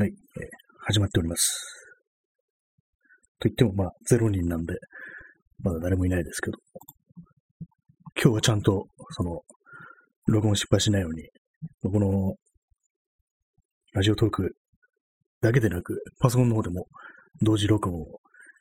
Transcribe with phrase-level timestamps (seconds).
[0.00, 0.46] はい、えー、
[0.86, 1.60] 始まっております。
[3.40, 4.74] と言っても、まあ、0人なんで、
[5.60, 6.58] まだ誰もいないですけど、
[8.14, 9.40] 今日はちゃんと、その、
[10.28, 11.24] 録音失敗しないように、
[11.82, 12.36] この、
[13.92, 14.54] ラジオトーク
[15.40, 16.86] だけでなく、パソコンの方でも
[17.42, 18.20] 同時録音を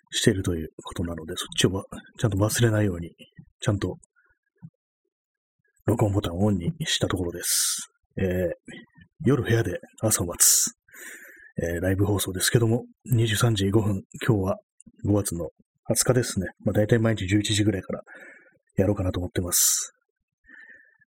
[0.09, 1.83] しているということなので、そっちを
[2.19, 3.11] ちゃんと忘れないように、
[3.59, 3.99] ちゃんと
[5.85, 7.91] 録音ボタンをオンにしたところです。
[8.17, 8.25] えー、
[9.23, 10.76] 夜部屋で朝を待つ。
[11.59, 14.57] えー、ライブ放送ですけども、23時5分、今日は
[15.05, 15.49] 5月の
[15.89, 16.47] 20日ですね。
[16.63, 18.01] まあ大体毎日11時ぐらいから
[18.75, 19.91] やろうかなと思ってます。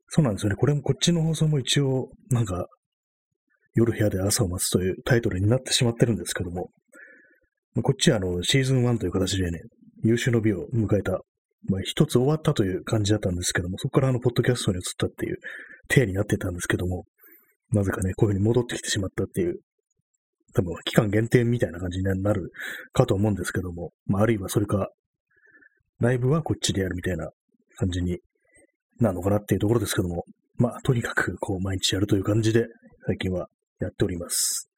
[0.08, 0.56] そうなんですよね。
[0.56, 2.66] これもこっちの放送も一応、なんか、
[3.74, 6.70] 夜部屋で朝を待つというタイトルになってしまってるんですけども、
[7.74, 9.60] まこっちはあの、シーズン1という形でね、
[10.02, 11.20] 優秀の美を迎えた、
[11.68, 15.36] まあ一つ終わったという感じだったんですけども、そこからあの、ポッドキャストに移ったっていう
[15.86, 17.04] 体になってたんですけども、
[17.70, 19.60] なぜかね、こういう風に戻ってきてしまったっていう
[20.54, 22.50] 多分期間限定みたいな感じになる
[22.92, 24.88] かと思うんですけども、まあ、あるいはそれか、
[26.00, 27.30] ライブはこっちでやるみたいな
[27.76, 28.18] 感じに
[28.98, 30.24] なるのかなっていうところですけども、
[30.56, 32.66] まあ、とにかく、こう、毎日やるという感じで、
[33.06, 33.48] 最近は
[33.80, 34.70] やっております。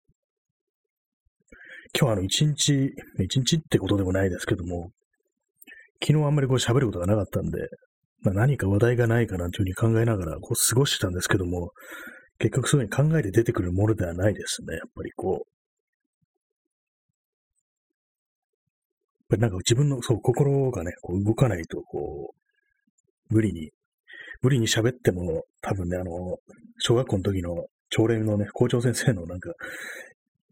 [1.99, 4.91] 今日はあの、一日、一日ってことでもないですけども、
[6.05, 7.59] 昨日あんまりこう喋ることがなかったんで、
[8.23, 11.71] まあ、何か話題がないかなというふうに考えながらこう過ごしてたんですけども、
[12.39, 14.77] 結局そういうふうに考えて出てくるものではないですね。
[14.77, 15.52] やっぱりこう
[19.33, 22.35] ぱりなんか自分の、そう、心がね、こう動かないと、こ
[23.31, 23.71] う、無理に、
[24.43, 26.37] 無理に喋っても、多分ね、あの、
[26.79, 29.53] 小学校の時の朝礼のね、校長先生のなんか、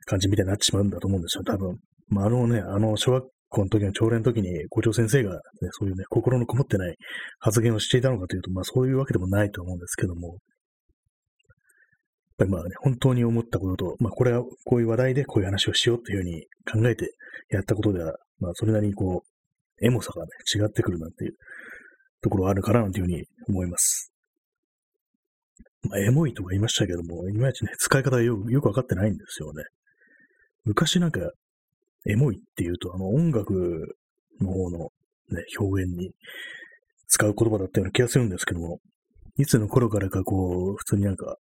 [0.07, 1.77] 感じみたいになってしまうんだと思うんですよ、多分。
[2.09, 5.41] まあ、あのね、あの、小学校の時の朝礼の時に校長先生が、ね、
[5.73, 6.97] そういうね、心のこもってない
[7.39, 10.39] 発言をしていたのかというと、まあそういうわけでもないと思うんですけども、やっ
[12.39, 17.13] ぱりまあね、本当に思ったことと、まあこれはこういう話題でこういう話をしようっていうふうに考えて
[17.51, 21.35] やったことではまあ、それなりにこう、エモさがね、違ってくるなんていう
[22.23, 24.13] ところあるかななんていうふうに思います。
[25.83, 29.65] まあ、エモいとか言いましたけども、いまいちね、使い方がよくよくわかってないんですよね。
[30.65, 31.21] 昔なんか、
[32.07, 33.97] エモいっていうと、あの、音楽
[34.41, 34.79] の方の
[35.31, 36.11] ね、表現に
[37.09, 38.79] 使う言葉だったような気がするんですけども、
[39.37, 41.37] いつの頃からかこう、普通になんか、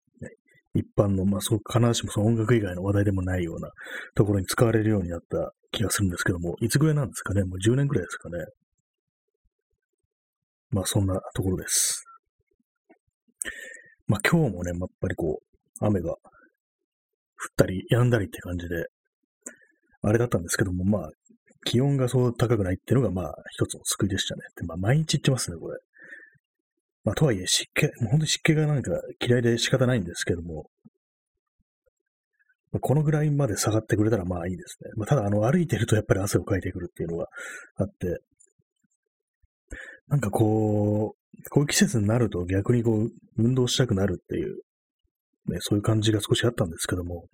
[0.74, 3.70] 一般の、まあ、そう、必ずしもその音楽以外の話題でもないような
[4.14, 7.44] ところに使われるようになった気がするんですけども、いつぐらいなんですかね？
[7.44, 8.44] もう10年ぐらいですかね？
[10.70, 12.04] まあそんなところです。
[14.06, 16.18] まあ今日もね、やっぱりこう、雨が降っ
[17.56, 18.86] たり止んだりって感じで、
[20.02, 21.10] あれだったんですけども、まあ
[21.64, 24.42] 気温がそう高くないっていうのがまあ一つの救いでしたね。
[24.56, 25.78] でまあ毎日言ってますね、これ。
[27.04, 28.90] まあとはいえ湿気、もう本当に湿気がなんか
[29.24, 30.68] 嫌いで仕方ないんですけども、
[32.80, 34.90] このぐらいまで下がってくれたらまあいいですね。
[34.96, 37.26] まあ、ただ、あの、歩いてるとやっぱり汗をかいてくるっていうのが
[37.76, 38.20] あって、
[40.08, 44.56] なんかこう、こういう季節になると逆にこう、運動したくなるっていう、
[45.48, 47.24] ね、そういう感じが少しあったんですけども、やっ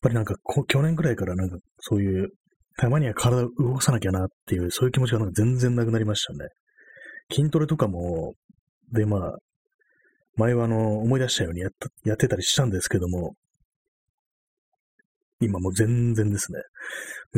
[0.00, 2.30] ぱりなんかこ去年ぐらいからなんかそういう、
[2.78, 6.48] たまには体を動かさなきゃなっていう、そういう気持ちがなんか全然なくなりましたね。
[7.32, 8.34] 筋トレとかも、
[8.92, 9.38] でまあ、
[10.36, 13.34] 前はあの、思い出したようにやったやってたりしたんですけども、
[15.40, 16.60] 今もう全然ですね。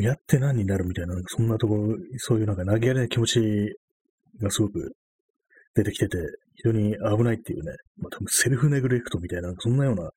[0.02, 3.76] やって何になるみたいな、そんなところ、そういうなんか投げやりない気持ち
[4.41, 4.92] がすごく
[5.74, 6.18] 出てきてて、
[6.56, 10.10] 非常に危ないっていうね、まあ多分セルフネグレクトみたいな、そんなような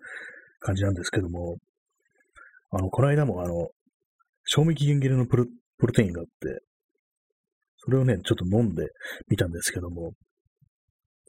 [0.60, 1.58] 感じなんですけども、
[2.72, 3.70] あの、この間もあの、
[4.46, 5.46] 賞味期限切れのプロ
[5.78, 6.62] プロテインがあって、
[7.78, 8.88] それをね、ちょっと飲んで
[9.28, 10.14] みたんですけども、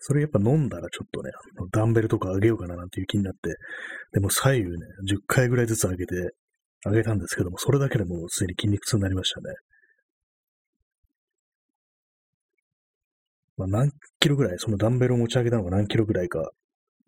[0.06, 1.32] それやっぱ飲んだらちょっとね、
[1.72, 3.56] ダンベルとか上げようかななんていう気になって、
[4.12, 4.76] でも左右ね、
[5.10, 6.14] 10回ぐらいずつ上げて、
[6.84, 9.56] あげたんですけども、それだけでもうすでに筋肉痛になりましたね。
[13.56, 13.90] まあ、何
[14.20, 16.50] キロぐらい、そのダンベルを持ち上げたのが何キロぐらいか、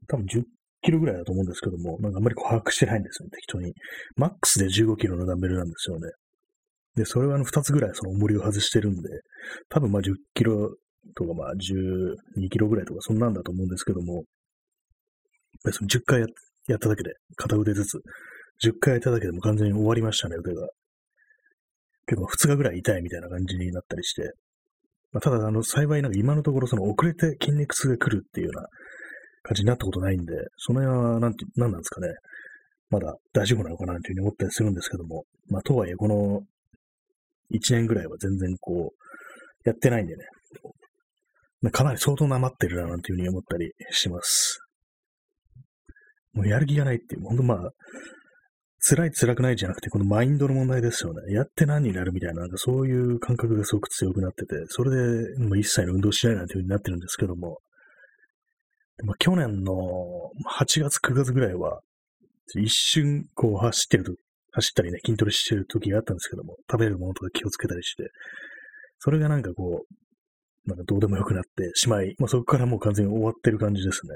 [0.09, 0.43] 多分10
[0.83, 3.75] キロぐらいだと思うんですけども、なんかあんまりこう把握してないんですよね、適当に。
[4.17, 6.11] マックスで15キロのダンベルなんですよね。
[6.97, 9.09] で、それはあの2つぐらいその重りを外してるんで、
[9.69, 10.75] 多分まあ10キロ
[11.17, 14.25] とかまあ12キロぐらいとかそんなんだと思うんですけども、やっ
[15.65, 17.99] ぱりその10回やっただけで、片腕ずつ
[18.65, 20.69] 10回やっただけでも完全に終わりましたね、腕が。
[22.07, 24.33] 結構2日ぐらい痛いみたいな感じになったりして。
[25.13, 28.69] まあ、ただ、あの、幸いなんか今のところその遅れて筋肉痛が来るっていうような
[29.43, 32.09] 感じになったことないんで、その辺はなんて、なんなんですかね。
[32.91, 35.25] まだ大丈夫なのかなというふうに思ったりするんですけども。
[35.49, 36.41] まあ、とはいえ、この
[37.53, 40.25] 1年ぐらいは全然こう、やってないんでね。
[41.73, 44.61] かなり相当なまってるななんていうふうに思ったりします。
[46.33, 47.71] もうやる気がないっていう、ほんとまあ、
[48.81, 51.35] 辛い辛くないじゃなくて、このマインドの問題ですよね。
[51.35, 57.59] やって何になるみたいな、なんかそういう感覚がすごく強くなってて、それでもう一切の運動しないなんていう風になってるんですけども、
[59.05, 59.75] まあ、去年の
[60.59, 61.81] 8月9月ぐらいは、
[62.57, 64.13] 一瞬こう走ってると、
[64.53, 68.11] 走ったりね、筋トレしてる時があったんですけども、食べるものとか気をつけたりして、
[68.99, 69.95] それがなんかこう、
[70.69, 74.13] なんかどうでもよくなってしまい、まあ、そこからもう完全に終わってる感じですね。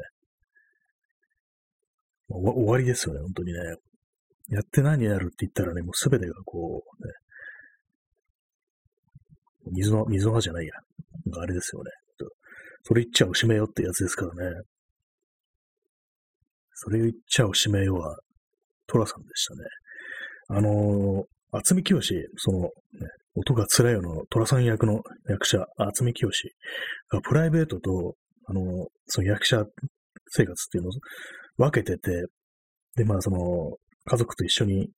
[2.28, 3.58] 終わりですよね、本当にね。
[4.48, 7.12] やって何やるって言ったらね、もうすべてがこう、ね、
[9.72, 10.72] 水の、水の葉じゃないや。
[11.40, 11.90] あれですよね。
[12.84, 14.62] それ言っちゃおしめよってやつですからね。
[16.74, 18.18] それ言っちゃおしめよは、
[18.86, 19.60] トラさんでしたね。
[20.48, 22.00] あのー、厚み清
[22.36, 22.70] その、ね、
[23.34, 26.28] 音が辛いよのトラさん役の役者、厚み清。
[27.08, 28.14] がプライベートと、
[28.46, 29.64] あの、その役者
[30.28, 30.92] 生活っていうのを
[31.56, 32.26] 分けてて、
[32.96, 34.90] で、まあその、家族と一緒に、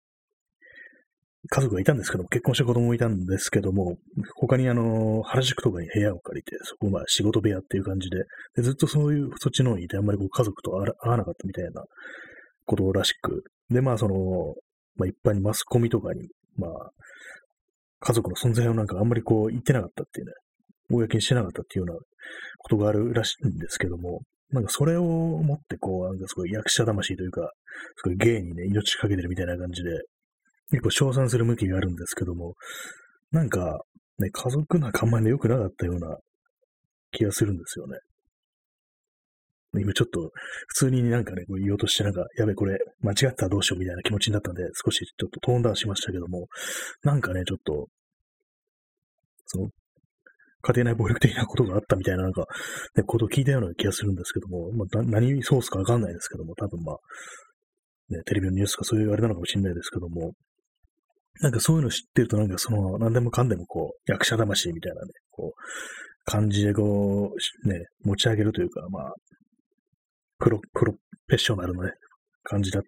[1.51, 3.97] 家族がいたんですけども、結婚した子供もいたんですけども、
[4.37, 8.25] 他にあの、原宿とかに部屋を借りて、そこまあ仕事部屋っていう感じで、
[8.57, 11.85] でずっとそういう、そっちの方にいて、あんまりこう家族と会わなかったみたいな
[12.65, 14.15] ことらしく、で、まあその、
[14.97, 16.71] まあ一般にマスコミとかに、まあ、
[18.07, 20.33] 家族の存在をなんかあんまりこう言ってなかったっていうね、
[20.91, 22.01] 公にしてなかったっていうような
[22.59, 24.21] ことがあるらしいんですけども、
[24.51, 27.51] なんかそれを持ってこう、なんかすごい役者魂というか、
[27.97, 29.91] すごい芸にね、命かけてるみたいな感じで、
[30.71, 32.55] 結構称賛する向きがあるんですけども、
[33.33, 33.81] なんか、
[34.19, 36.17] ね、家族仲間で良くなかったような
[37.11, 37.99] 気がするんですよね。
[39.81, 40.31] 今ちょっと、
[40.69, 46.47] 普通になんかね、こう言おうとしてなんか、やべ、これ、間違ったらどうしようみたいな気持ちになったんで、少しちょっとトーンダウンしましたけども、
[47.03, 47.89] なんかね、ちょっと、
[49.47, 49.69] その、
[50.63, 52.47] 家庭内暴力的なことがあったみたいな、なんか、
[52.97, 56.97] ね、ことを聞いたような気がするんですけども、まあ、何ソースかわかんないですけども、多分まあ、
[58.09, 60.33] ね、テレビのニュースかそういうあれなのかもしれないですけども、
[61.41, 65.61] なんかそういうの知ってると、なんかその、何でもかんでもこう、役者魂みたいなね、こう、
[66.25, 67.33] 感じでこ
[67.65, 69.13] う、ね、持ち上げるというか、まあ、
[70.45, 71.93] プロ、プロフェッショナルのね、
[72.43, 72.83] 感じだ、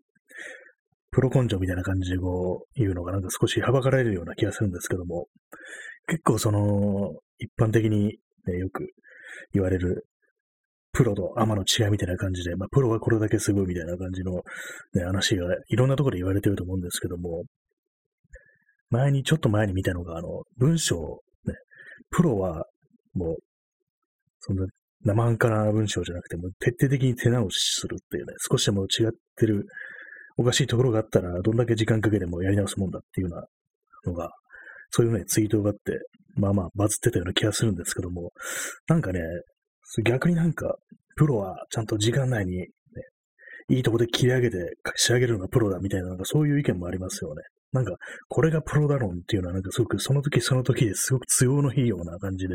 [1.10, 5.28] プロ根性みたいな感じでこう、言うのがなんか少しはばかられるような気がするんですけども、
[6.06, 8.90] 結構その、一般的に、ね、よく
[9.54, 10.06] 言われる、
[10.92, 14.42] プロとアマの違いみたいな感じで、まあ、プロがこれだけすごいみたいな感じの、
[14.92, 17.44] ね、話がいろんなところで言われてると思うんですけども、
[18.90, 21.54] 前に、ちょっと前に見たのが、あの、文章、ね、
[22.10, 22.66] プロは、
[23.14, 23.36] もう、
[24.40, 24.66] そんな
[25.04, 29.66] 生半可な文章じゃなくて、も徹底的に手直しするっていうね、少しでも違ってる、
[30.36, 33.46] おかしいところがあったら、どんだけ時間かけてもやり直すもんだっていうような
[34.12, 34.30] のが
[34.90, 35.98] そういうね、ツイートがあって、
[36.36, 38.32] まあまあバズってたような気がするんですけども、
[38.88, 39.20] なんかね、
[40.04, 40.76] 逆になんか、
[41.16, 42.66] プロはちゃんと時間内に、ね、
[43.70, 44.56] いいとこで切り上げて
[44.96, 47.42] 仕上げるのがプロだみたいな、なんかそういう意見もありますよね。
[47.72, 47.96] なんか、
[48.28, 52.54] これがプロだろうっていうのは、なんかすごくその時その時ですごく都合のいいような感じで、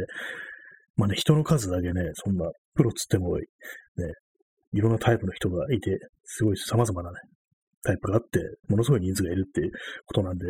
[0.95, 3.43] まあね、人の数だけね、そんな、プロっつっても、ね、
[4.73, 7.17] いろんなタイプの人がいて、すごい様々なね、
[7.83, 8.39] タイプがあって、
[8.69, 9.71] ものすごい人数がいるっていう
[10.05, 10.45] ことなんで、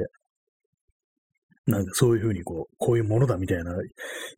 [1.68, 3.76] なんかそういうふうにこう、こういうものだみたいな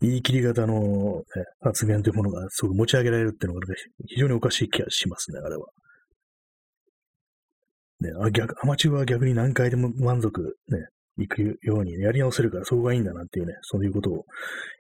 [0.02, 3.68] 言い切り型の、ね、発言というものがすごく持ち上げられるっていうのが
[4.08, 5.66] 非常におかしい気がしますね、あれは。
[8.02, 10.80] ね、あ逆アマチュアは逆に何回でも満足、ね、
[11.18, 14.26] 行くようにやり直せるからそこがいいんだなっていうね、そういうことを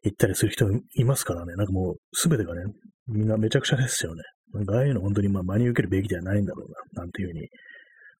[0.03, 2.61] 言ったりする人いますからね、なんかもうすべてがね、
[3.07, 4.23] みんなめちゃくちゃですよね。
[4.53, 7.47] なんかああいうの本当にまあ真に受けるべきではないんだろうな、なんていうふうに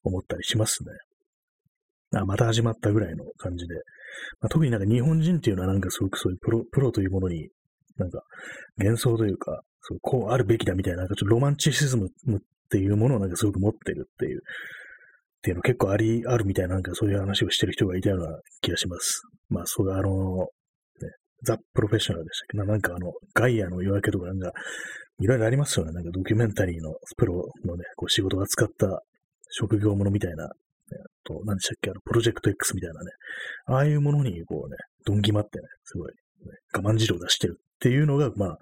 [0.04, 0.90] 思ったりしますね。
[2.20, 3.74] あ、また始まったぐらいの感じで。
[4.40, 7.48] まあ、特になんか日本人っていうのはなんかすごくそういうプロ、プロというものに、
[7.96, 8.22] なんか
[8.76, 12.10] 幻想というか、そうこうあるべきだみたいな、なんかちょっとロマンチシズムっ
[12.70, 14.40] ていうものをなんかすごく持ってるっていう、
[15.44, 19.20] っていうの結構あり、あるみたいな、なんかそういう話をしてる人がいたような気がします。
[19.50, 20.46] まあ、そういうあの、ね、
[21.42, 22.56] ザ・プロフェッショナルでしたっけ？
[22.56, 24.52] ななんかあの、ガイアの夜明けとかなんか、
[25.20, 25.92] いろいろありますよね。
[25.92, 27.34] なんかドキュメンタリーのプロ
[27.66, 29.02] のね、こう仕事が使った
[29.50, 30.48] 職業ものみたいな
[31.24, 33.10] と、何でしたっけ、あの、プロジェクト X みたいなね、
[33.66, 38.58] ああいうものにこうね、どんぎまってね、すごい、ね、我慢汁を出してるっていうのが、まあ、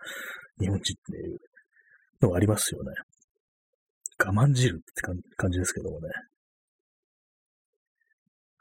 [0.60, 1.38] 日本人っていう
[2.20, 2.90] のがありますよね。
[4.18, 5.02] 我慢汁って
[5.36, 6.08] 感じですけどもね。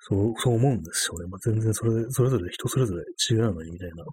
[0.04, 1.28] そう、そう思うんですよね。
[1.28, 4.12] まあ、全然それ、それぞれ人それぞれ違うのにみたいなこ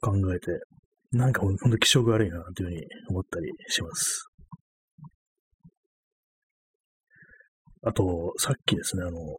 [0.00, 0.60] と考えて、
[1.12, 4.26] なんかほんと気色悪いなというふうに思ったりします。
[7.84, 9.38] あと、さっきですね、あの、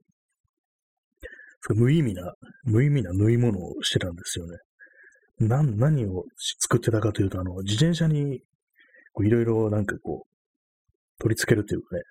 [1.75, 4.57] 無意味な、無意味な縫い物をしてたんですよね。
[5.39, 6.23] な、何を
[6.59, 8.41] 作ってたかというと、あの、自転車に、
[9.21, 12.01] いろいろなんかこう、取り付けるというかね、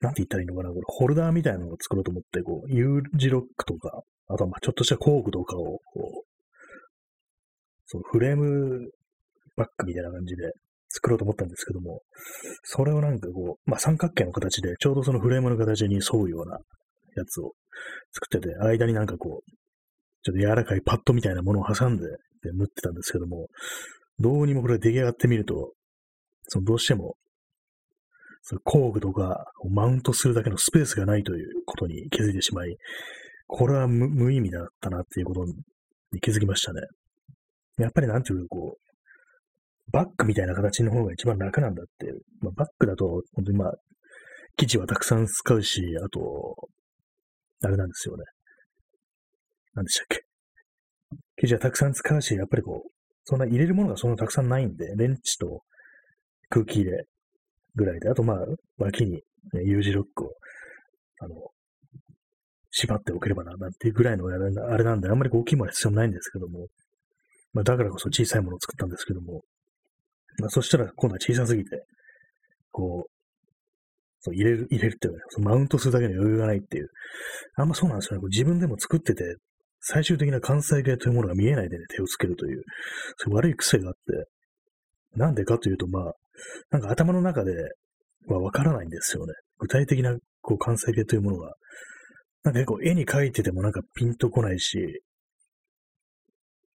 [0.00, 6.34] なんて言ったらいいのかな、これ、ホルダーみたいなのを作ろうと思って、こう、U 字ロックとか、あとはまあちょっとした工具とかを、こう、
[7.86, 8.90] そのフレーム
[9.56, 10.52] バッグみたいな感じで
[10.88, 12.02] 作ろうと思ったんですけども、
[12.62, 16.58] それをなんかこう、まあ三角形の形で、ちょうどそのフレームの形に沿うような
[17.16, 17.52] やつを
[18.12, 19.50] 作ってて、間になんかこう、
[20.22, 22.04] ちょっと柔らかいパッドみたいなものを挟んで
[22.42, 23.48] で縫ってたんですけども、
[24.18, 25.72] どうにもこれ出来上がってみると、
[26.48, 27.16] そのどうしても、
[28.64, 32.76] 工具とかをマウントするだけのスペースがないということに気づいてしまい、
[33.46, 36.82] これは無意味だったなっていうことに気づきましたね。
[37.78, 38.84] やっぱりなんていうかこう、
[39.92, 42.12] バッグみたいな形の方が一番楽なんだって。
[42.40, 43.74] まあ、バッグだと、本当にまあ、
[44.56, 46.68] 生地はたくさん使うし、あと、
[47.62, 48.24] あれなんですよね。
[49.74, 50.24] 何でしたっけ。
[51.36, 52.90] 生地はたくさん使うし、やっぱりこう、
[53.24, 55.62] そんな入れるものがそんなたくさんないんで、レンチと
[56.48, 57.06] 空気入れ
[57.74, 58.38] ぐらいで、あとまあ、
[58.78, 59.22] 脇に、ね、
[59.64, 60.30] U 字ロックを、
[61.20, 61.34] あの、
[62.70, 66.66] 縛っておければな、なんていうぐらいのあれなんで、あんまり大きいものは必要ないんですけども、
[67.52, 69.42] まあ、だからこそ小さいものを作ったんですけども、
[70.40, 71.84] まあ、そしたら今度は小さすぎて、
[72.72, 73.10] こう、
[74.20, 76.88] そう入れる、入れるっていうね、そのマウントするだけの余裕がないっていう。
[77.56, 78.26] あんまそうなんですよね。
[78.28, 79.36] 自分でも作ってて、
[79.80, 82.62] 最終的な関西形というものが見えないでね、手をつけるという、
[83.18, 84.30] そういう悪い癖があって、
[85.16, 86.12] なんでかというと、まあ、
[86.70, 87.52] なんか頭の中で
[88.26, 89.32] はわからないんですよね。
[89.58, 91.54] 具体的なこう関西形というものが。
[92.42, 95.02] なんか結構絵に描いててもなんかピンとこないし、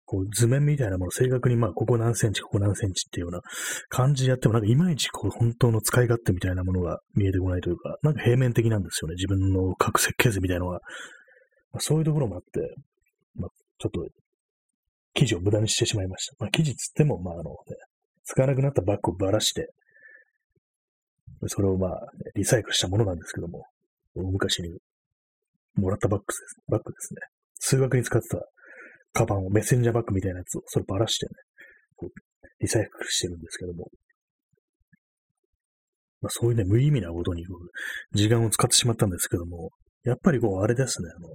[0.04, 3.40] こう図面みたいなもの正確にまあここ何センチ、ここ何センチっていうような
[3.88, 9.14] 感じでやってもなんかいまいちこう本当の使い勝手みたいなものが見えてこないというか、なんか平面的なんですよね。
[9.14, 10.80] 自分の各設計図みたいなのは。
[11.72, 12.74] まあ、そういうところもあって、
[13.36, 14.04] まあ、ちょっと
[15.14, 16.34] 生地を無駄にしてしまいました。
[16.38, 17.56] まあ、生地つっても、まああの、ね、
[18.24, 19.70] 使わなくなったバッグをばらして、
[21.46, 22.00] それをまあ、
[22.34, 23.64] リサイクルしたものなんですけども、
[24.14, 24.78] 昔に
[25.76, 26.56] もらったバッグです。
[26.68, 27.20] バッグですね。
[27.58, 28.38] 通学に使ってた
[29.12, 31.30] カバンを、メッセンジャーバッグみたいなやつを、そればらしてね、
[31.96, 32.10] こう、
[32.60, 33.88] リサイクルしてるんですけども、
[36.20, 37.44] まあ、そういうね、無意味なことに、
[38.12, 39.70] 時間を使ってしまったんですけども、
[40.04, 41.28] やっぱりこう、あれですね、あの、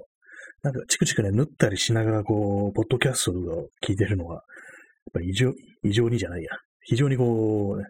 [0.62, 4.44] なんか、チクチクね、縫ったりしながら、こう、ポッドキャストとかを聞いてるのは、やっ
[5.14, 5.52] ぱり異常、
[5.84, 6.52] 異常にじゃないや。
[6.86, 7.84] 非常にこう、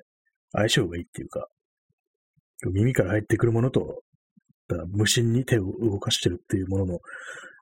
[0.52, 1.48] 相性がいいっていうか、
[2.72, 4.02] 耳から入ってくるものと、
[4.88, 7.00] 無心に手を動かしてるっていうものの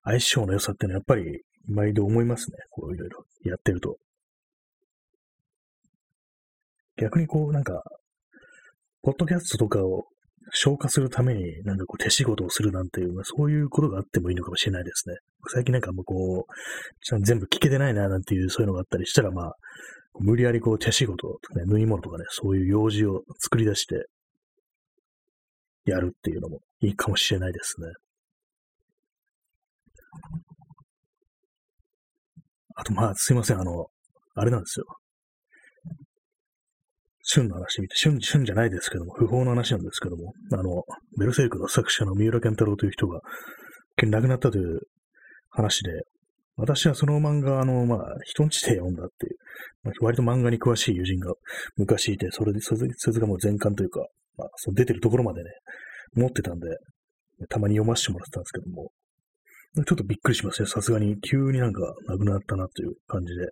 [0.04, 2.58] 相性の良さっていうのはやっぱり毎度思いますね。
[2.70, 3.98] こういろいろやってると。
[6.98, 7.84] 逆にこうなんか、
[9.02, 10.06] ポッドキャストとかを
[10.52, 15.16] 消化するためになんかこう手仕事をするなんていう、まあ、そういうことがあってもいいのかもしれないですね。
[15.52, 19.56] 最近なんかもうこう、全部聞けてないななんていうそういうのがあったりしたらまあ、
[20.20, 24.06] 無理やりこう手仕事とかね、縫い物とかね、そういう用事を作り出して
[25.86, 27.88] やるっていうのもいいかもしれないですね。
[32.76, 33.88] あと、まあ、すいません、あの、
[34.36, 34.86] あれなんですよ。
[37.24, 40.84] 旬の話見て、旬、旬じゃないですけども、不法の話なんですけども、あの、
[41.20, 43.22] ベルセルクの作者の三浦健太郎という人が、
[44.02, 44.82] 亡くなったという
[45.50, 45.92] 話で、
[46.56, 49.38] 私はその漫画、あの、まあ、人んちで読んだっていう、
[49.84, 51.34] まあ、割と漫画に詳しい友人が
[51.78, 54.06] 昔いて、それで、それそれがもう全巻というか、
[54.38, 55.50] まあ、その出てるところまでね、
[56.16, 56.68] 持ってたんで、
[57.50, 58.92] たまに読ませてもらってたんですけども、
[59.76, 60.68] ちょっとびっくりしますね。
[60.68, 63.48] さすがに、急になんか亡くなったなという感じで。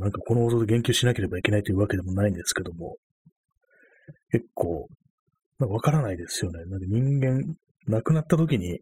[0.00, 2.96] なんかこの放送で言及しなければいけないというわけでもないんですけども、
[4.30, 4.88] 結構、
[5.58, 6.64] わからないですよね。
[6.64, 7.54] なんか人間、
[7.86, 8.80] 亡くなった時に、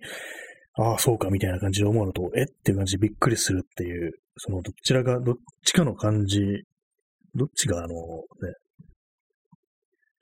[0.75, 5.35] ああ、そうか、みたいな感じで思うのと、えっていう感じでびっくりするっていう、そのどちらが、どっ
[5.65, 6.41] ちかの感じ、
[7.35, 7.95] どっちがあの、ね、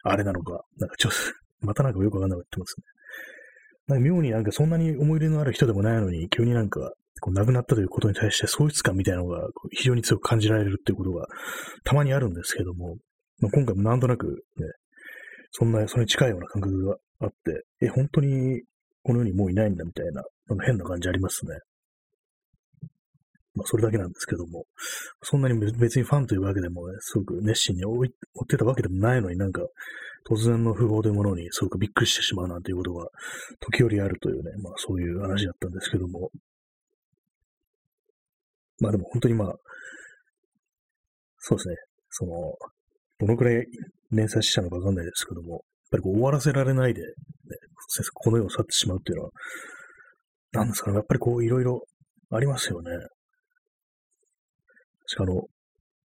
[0.05, 1.19] あれなのか、なんかちょっと、
[1.67, 2.85] またなんかよくわかんなくなってますね。
[3.89, 11.27] なんか妙になんかそんなに思い入れのある人でもないのに、急になんか、こう亡くなったということに対して喪失感みたいなのが非常に強く感じられるっていうことが
[11.83, 12.97] たまにあるんですけども、
[13.41, 14.67] まあ、今回もなんとなくね、
[15.51, 18.63] そんな、それに近いような感覚があって、え、本当に
[19.09, 21.59] この世にもういないんだみたいな、なんか変な感じありますね。
[23.55, 24.67] まあ、それだけなんですけども、
[25.23, 29.63] そんなに別にファンというわけでもね、すごく熱心に追ってたわけでもないのになんか、
[30.31, 33.09] 突然の訃報というものにすごくびっくりしてしまうなんていうことが
[33.61, 36.31] 時折あるというね、まあそういう話だったんですけども、
[38.79, 39.55] まあでも本当にまあ、
[41.39, 41.77] そうですね、
[42.11, 42.33] その、
[43.21, 43.67] どのくらい
[44.11, 45.61] 連載したのかわかんないですけども、やっ
[45.93, 47.07] ぱりこう終わらせられないで、ね、
[48.15, 49.31] この世を去ってしまうっていうのは、
[50.53, 51.83] なんですかね、やっぱりこういろいろ
[52.31, 52.91] ありますよね。
[55.07, 55.49] しかも、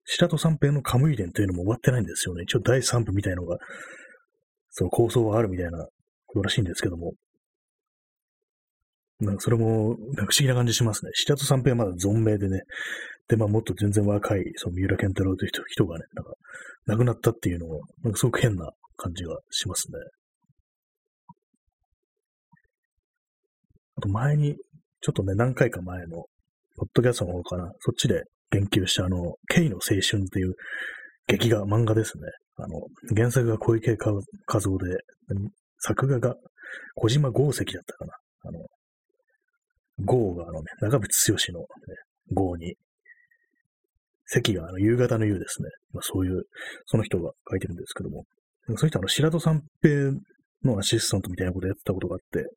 [0.05, 2.43] 白戸三平のカムイ伝というのも終わってないんですよね。
[2.43, 3.57] 一応第3部みたいのが、
[4.69, 5.87] その構想はあるみたいな
[6.25, 7.13] ことらしいんですけども、
[9.19, 11.11] なんかそれも、なんか不思議な感じしますね。
[11.13, 12.61] 白戸三平はまだ存命でね、
[13.27, 16.33] で、まあもっと全然若い、その三浦健太郎という人がね、なんか
[16.87, 19.97] 亡くなったっていうのも、なんかすごく変な感じがしますね。
[24.03, 24.55] と前に、
[25.01, 26.25] ちょっとね、何回か前の、
[26.75, 30.55] ポッドキャストの方かな、そっちで言及したあの、K の青春っていう
[31.27, 32.23] 劇画、漫画ですね。
[32.57, 32.81] あの、
[33.15, 34.13] 原作が小池和
[34.57, 34.97] 夫で、
[35.79, 36.35] 作画が
[36.95, 38.13] 小島豪石だったかな。
[38.45, 38.59] あの、
[40.03, 41.67] 豪があのね、長渕剛の、ね、
[42.31, 42.75] 豪に、
[44.25, 45.69] 関があの夕方の夕ですね。
[45.93, 46.43] まあ、そういう、
[46.85, 48.25] その人が書いてるんですけども、
[48.67, 50.11] そういう人あの、白戸三平
[50.63, 52.49] のアシスタントみたいなことやってたことがあって、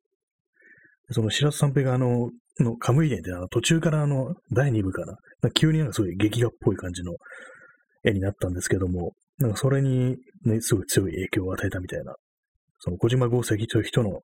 [1.11, 7.13] その白戸三平があの、のカムイ伝ってあの途中からあの、第2部かな、急になんかすごい劇画っぽい感じの
[8.03, 12.15] 絵になったんですけども、なんかそれにね、すごい強い影響を与えたみたいな、
[12.79, 14.21] その小島豪石という人の、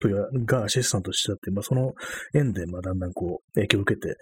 [0.00, 1.92] というがアシスタントしてたって、まあその
[2.34, 4.16] 縁で、まあだんだんこう、影響を受けて、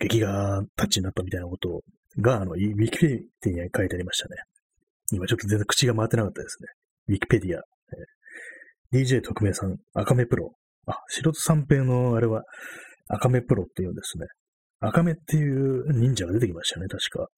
[0.00, 1.80] 劇画タッチになったみたいなことを
[2.18, 3.08] が、あの、ウィキペ
[3.42, 4.36] ディアに書いてありましたね。
[5.12, 6.68] 今ちょっと全然口が回ってなかったですね。
[7.08, 7.62] ウィキペディア。
[8.92, 10.52] えー、DJ 特命さん、赤目プロ。
[10.86, 12.42] あ、白戸三平のあれは、
[13.08, 14.26] 赤目プロっていうんですね。
[14.80, 17.28] 赤目っていう忍者が出てきましたね、確か。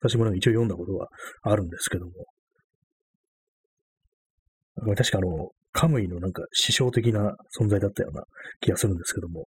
[0.00, 1.08] 私もなんか一応読んだことは
[1.42, 2.12] あるんですけども。
[4.96, 8.24] 確かあの、カムイのなんか師匠的な存在だったような
[8.60, 9.46] 気がするんですけども。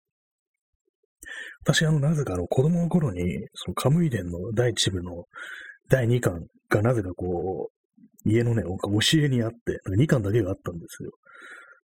[1.62, 3.22] 私あの、なぜかあの、子供の頃に、
[3.54, 5.24] そのカムイ伝の第一部の
[5.88, 11.10] 第2巻がなぜかこう、家のね、教えにあって、なんか2巻だけがあったんですよ。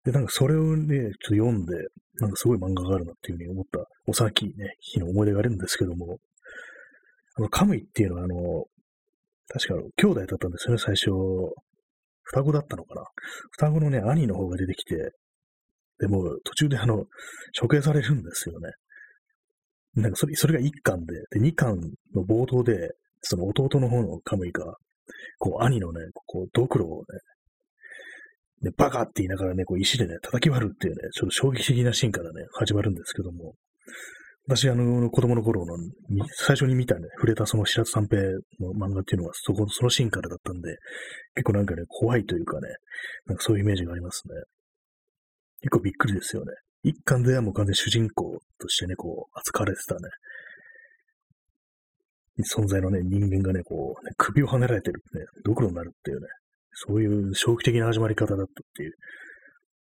[0.04, 1.74] で、なんかそれをね、ちょっと読んで、
[2.20, 6.18] なんかすごい漫画があるなっていうふうに思った、おさきね、日の思い出があるんですけども、
[7.36, 8.64] あの、カムイっていうのはあの、
[9.48, 11.10] 確か兄弟だったんですよね、最初。
[12.22, 13.04] 双子だったのかな。
[13.52, 15.12] 双子のね、兄の方が出てきて、
[15.98, 17.04] でも途中であの、
[17.60, 18.70] 処刑されるんですよね。
[19.94, 21.78] なんかそれ、それが1巻で、で、2巻
[22.14, 24.76] の冒頭で、その弟の方のカムイが、
[25.38, 27.04] こう、兄のね、こう、ドクロをね、
[28.62, 33.54] ね、バカって言いながらね、こう、石でね、叩き割るっていうね、ちょっと衝撃的なシーンからね、始まるんですけども、
[34.46, 35.76] 私、あの、子供の頃の、
[36.34, 38.22] 最初に見たね、触れたその白津三平
[38.58, 40.76] の漫画っていうのは、そこ、そのシーンからだったんで、
[41.34, 42.68] 結構なんかね、怖いというかね、
[43.26, 44.34] なんかそういうイメージがありますね。
[45.60, 46.52] 結構びっくりですよね。
[46.82, 50.00] 一巻ではもう完全主人公としてね、こう、扱われてたね、
[52.42, 56.26] 存在のね、人間がね、こう、ね、首をはねられてるね、ドクロになるっていうね、
[56.72, 58.92] そういう衝撃的な始まり方だったっていう。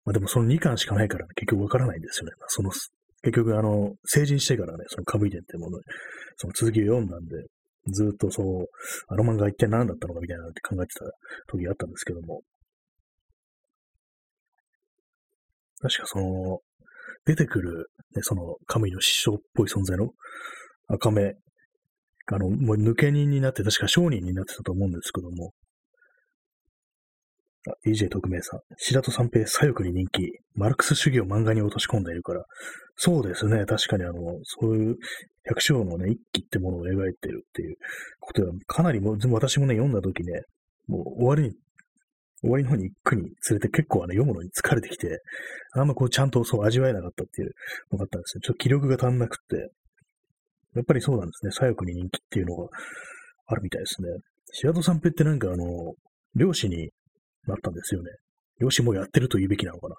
[0.05, 2.33] まあでもその2巻しかないからね、結局わからないんですよね。
[2.47, 5.79] その、結局あの、成人してからね、そのカムイ伝ってもの、
[6.37, 7.35] その続きを読んだんで、
[7.91, 8.65] ずっとそう、
[9.07, 11.05] あの漫画一体何だったのかみたいなって考えてた
[11.47, 12.41] 時があったんですけども、
[15.81, 16.59] 確かその、
[17.25, 20.09] 出てくる、ね、その、神の師匠っぽい存在の
[20.87, 21.35] 赤目、
[22.31, 25.53] あの、もう抜け人になって、確か商人になってたと思うんですけども、
[27.85, 28.59] DJ 特命さん。
[28.77, 30.31] 白戸三平、左翼に人気。
[30.55, 32.45] マルクス主義を漫画に落とし込んでいるから。
[32.95, 33.65] そうですね。
[33.65, 34.95] 確かにあの、そういう
[35.43, 37.75] 百姓のね、一揆ってものを描いてるっていう
[38.19, 40.41] ことは、かなりもう、私もね、読んだ時ね、
[40.87, 41.55] もう終わりに
[42.41, 45.21] 終わりの方に一句に連れて結構あの読むのに疲れてきて、
[45.73, 47.51] あんまこうちゃんとそう味わえなかったっていう
[47.91, 48.41] のがあったんですよ。
[48.41, 49.71] ちょっと気力が足んなくって、
[50.75, 51.51] やっぱりそうなんですね。
[51.51, 52.69] 左翼に人気っていうのが
[53.47, 54.07] あるみたいですね。
[54.53, 55.65] 白戸三平ってなんかあの、
[56.35, 56.91] 漁師に
[57.49, 58.11] なったんですよね。
[58.59, 59.95] 漁師もやってると言うべきなのかな。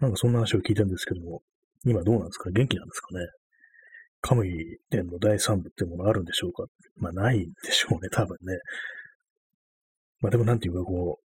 [0.00, 1.42] なんかそんな話を聞いたんですけども、
[1.84, 2.50] 今どうなんですか？
[2.50, 3.26] 元気なんですかね？
[4.20, 6.64] カムイ伝の第三部っていうものあるんでしょうか？
[6.96, 8.58] まあないんでしょうね、多分ね。
[10.20, 11.24] まあでもなんていうかこう、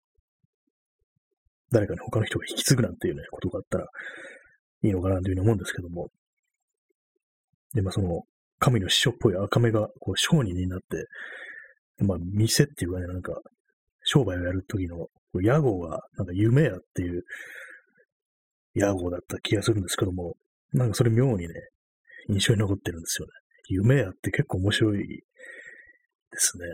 [1.71, 3.85] 誰かに他の人が引き継ぐなんていうね、ことがあったら
[4.83, 6.07] いいのかなというふうに思うんですけども。
[7.73, 8.23] で、まあその、
[8.59, 11.05] 神の師匠っぽい赤目が、こう、商人になって、
[12.03, 13.33] まあ、店っていうかね、なんか、
[14.03, 15.07] 商売をやるときの、
[15.41, 17.23] 屋号が、なんか夢やっていう
[18.75, 20.35] 屋号だった気がするんですけども、
[20.73, 21.53] なんかそれ妙にね、
[22.29, 23.31] 印象に残ってるんですよね。
[23.69, 25.23] 夢やって結構面白いで
[26.37, 26.65] すね。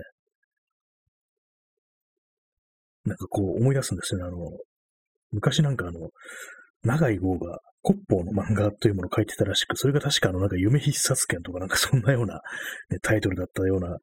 [3.05, 4.25] なんかこう思い出すんですよね。
[4.25, 4.37] あの、
[5.31, 6.09] 昔なんかあの、
[6.83, 12.41] 長井豪が骨法の漫画というものを書いてたらしく、それが確かあの、なんか夢必殺剣とかなんかそんなような、
[12.89, 13.97] ね、タイトルだったような、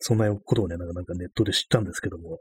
[0.00, 2.40] そんなことをね、なんかネットで知ったんですけども、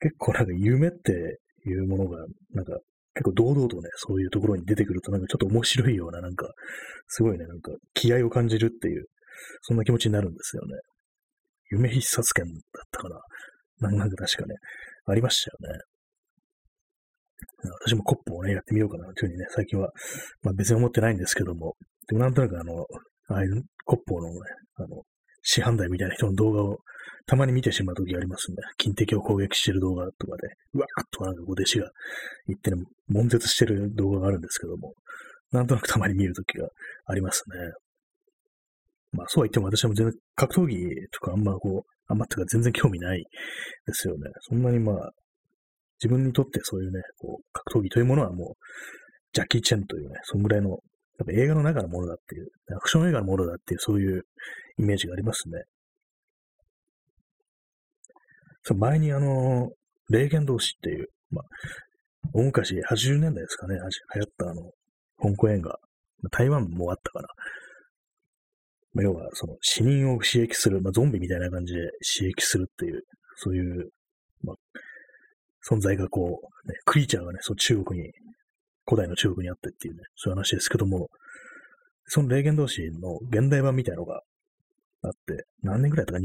[0.00, 2.18] 結構なんか夢っていうものが、
[2.54, 2.78] なんか
[3.14, 6.48] 結構堂々とね、そういうところに出てくるとなんかちょっと面白いような、なんか、
[7.08, 9.06] すごいね、なんか気合を感じるっていう、
[9.62, 10.74] そんな気持ちになるんですよね。
[11.70, 13.90] 夢必殺剣だったかな。
[13.90, 14.54] なんか確かね、
[15.06, 15.80] ありましたよね。
[17.86, 19.90] 私もコップをね、やってみようかなというふうにね、最近は、
[20.42, 21.74] まあ別に思ってないんですけども、
[22.08, 22.86] でもなんとなくあの、
[23.28, 24.38] ああいうコップのね、
[24.76, 25.02] あの、
[25.42, 26.78] 市販台みたいな人の動画を
[27.26, 31.90] たまに見てしまうときありますんで、金敵を攻撃してる動画とかで、うわーっとなんかこう弟子が
[32.46, 34.94] 言ってね、悶絶してる動画があるんですけども、
[35.52, 36.68] なんとなくたまに見るときが
[37.06, 37.56] ありますね。
[39.12, 40.76] まあそうは言っても私は全然格闘技
[41.12, 43.24] とかあんまこう、あんまってか全然興味ない
[43.86, 44.30] ですよね。
[44.40, 45.10] そんなにまあ、
[46.02, 48.64] 自分にとってそういうね、こう、格闘技というものはもう、
[49.32, 50.78] ジャッキー・チェンというね、そんぐらいの、やっ
[51.26, 54.22] ぱ映画の中のものだっていう、アクション映画のものだっていう、そういう
[54.78, 55.62] イメージがありますね。
[58.62, 59.70] その前にあの、
[60.08, 61.44] 霊言同士っていう、まあ、
[62.32, 63.76] 大昔、80年代ですかね、
[64.14, 64.70] 流行ったあの、
[65.20, 65.78] 香港映画、
[66.30, 67.28] 台湾もあったかな。
[68.92, 71.80] まあ、要は、その死人を刺激する、まあ、ゾンビみたいな感じで
[72.18, 73.02] 刺激するっていう、
[73.36, 73.90] そういう、
[74.42, 74.56] まあ、
[75.72, 78.10] 存在がこう、ね、クリーチャーがね、そう中国に、
[78.86, 81.08] 古代の中国にあってっていうね、そういう話ですけども、
[82.06, 84.20] その霊言同士の現代版みたいのが
[85.02, 86.18] あって、何年ぐらいだったか、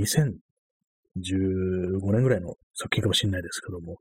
[1.17, 3.97] 15年ぐらいの作品かもしれないですけども、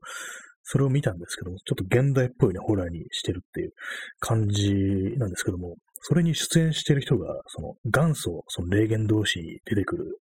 [0.63, 3.71] それを見たんですけども、ちょっと現代っぽいね、ホラーにしてるっていう
[4.19, 4.73] 感じ
[5.17, 10.19] なんですけども、それに出演してる人が、その元祖、その霊言同士に出てくる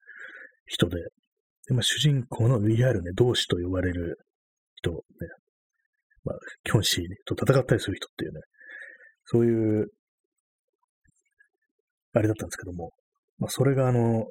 [0.66, 0.96] 人で、
[1.68, 4.18] でまあ、主人公のいわゆるね、同士と呼ばれる
[4.76, 4.98] 人、ね、
[6.24, 8.40] まあ、キョンシーと戦ったりする人っていうね、
[9.26, 9.86] そういう、
[12.14, 12.90] あれだったんですけども、
[13.38, 14.26] まあ、それがあの、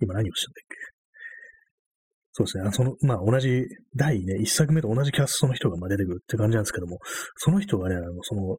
[0.00, 0.89] 今何をしたんだっけ？
[2.40, 2.70] そうですね。
[2.72, 6.98] その、まあ、同じ、第ね、一作目と同じキャストの人がま出てくるって感じなんですけども、
[7.36, 8.56] その人がね、あの、その、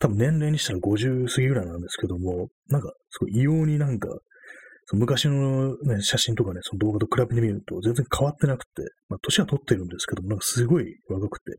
[0.00, 4.08] 多分年齢にしたら50過ぎぐらいなんですけども、なんか、すごい異様になんか、
[4.86, 11.52] その昔のね、写真とかね、その動画と比べてみると全然変わってなくて、まあ、年は取ってるんですけども、なんかすごい若くて、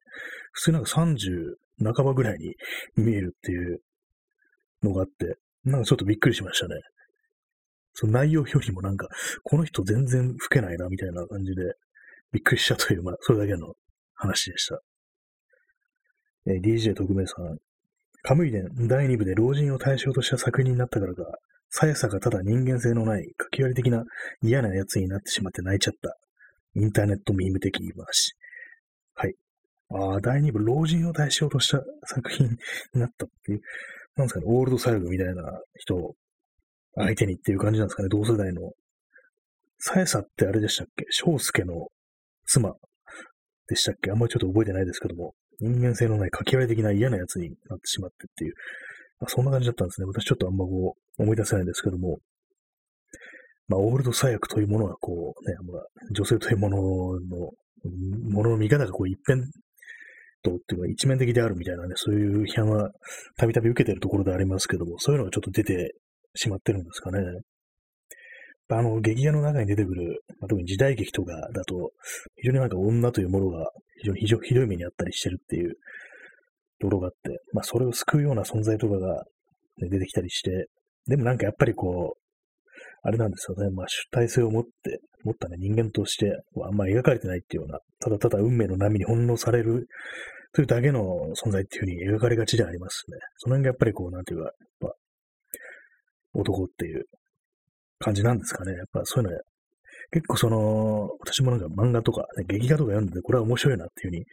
[0.51, 2.55] 普通なんか30半ばぐらいに
[2.97, 3.79] 見えるっていう
[4.83, 6.75] のがあって、なんかちょっとびっくりしましたね。
[7.93, 9.07] その内容よりもなんか、
[9.43, 11.75] この人全然老けないな、みたいな感じで、
[12.31, 13.73] びっくりしたという、まあ、それだけの
[14.15, 14.81] 話でした。
[16.47, 17.57] えー、DJ 特命さん。
[18.23, 21.23] カムイ伝第2部で老人を対象とした作品になったからか、
[21.69, 24.03] さやさがただ人間性のない、書き割り的な
[24.41, 26.17] 嫌な奴になってしまって泣いちゃった。
[26.75, 28.35] インターネットミーム的言い回し。
[29.15, 29.35] はい。
[29.89, 32.57] ああ、第2部、老人を対象とした作品に
[32.99, 33.61] なったっていう、
[34.15, 36.15] なんですかね、オールドサイグみたいな人
[36.95, 38.71] 相手にっていう感じなんですかね、同世代の。
[39.79, 41.05] さやさってあれでしたっけ？
[41.09, 41.87] 翔介の
[42.45, 42.73] 妻
[43.67, 44.11] でしたっけ？
[44.11, 48.53] あんまりちょっと覚えてないですけども、人間性のない書き割り的な嫌なやつになってしまってっていう、
[49.19, 50.05] まあ、そんな感じだったんですね。
[50.05, 52.19] 私ちょっとあんまこう思い出せないんですけども、
[53.67, 56.81] まあ、オールド左翼というものはこうね、まあ、女性というものの、
[58.31, 59.41] ものの見方がこう一辺
[60.45, 62.91] 倒っていうか一面的であるみたいなね、そういう批判は
[63.37, 65.93] たびたび受けてるところでありますけども、そういうのがちょっと出て
[66.35, 67.19] しまってるんですかね。
[68.69, 71.91] あの、劇画の中に出てくる、まあ、特に時代劇とかだと、
[72.37, 75.75] 非常になんか女というものが非常にひどい目にあったりしてるっていう
[76.79, 79.23] ところがあって、まあそれを救うような存在とかが、
[79.77, 80.67] ね、出てきたりして、
[81.07, 82.21] でもなんかやっぱりこう、
[83.03, 83.69] あれなんですよね。
[83.71, 86.31] まあ主体性を持って、持ったね、人間として、
[86.63, 89.87] あんま描かれてないっていうような、ただただ運命の波に翻弄される
[90.53, 91.01] というだけの
[91.43, 93.17] 存在っていうふうに描かれがちでありますね。
[93.37, 94.49] その辺がやっぱりこう、なんていうか、や
[94.89, 94.91] っ
[96.33, 97.05] 男っていう
[97.99, 98.73] 感じなんですかね。
[98.73, 99.37] やっぱそういうの、
[100.11, 104.25] 結構その、私もなんか漫画とか、ね、劇画とか読んでて、これは面白いなっていうふうに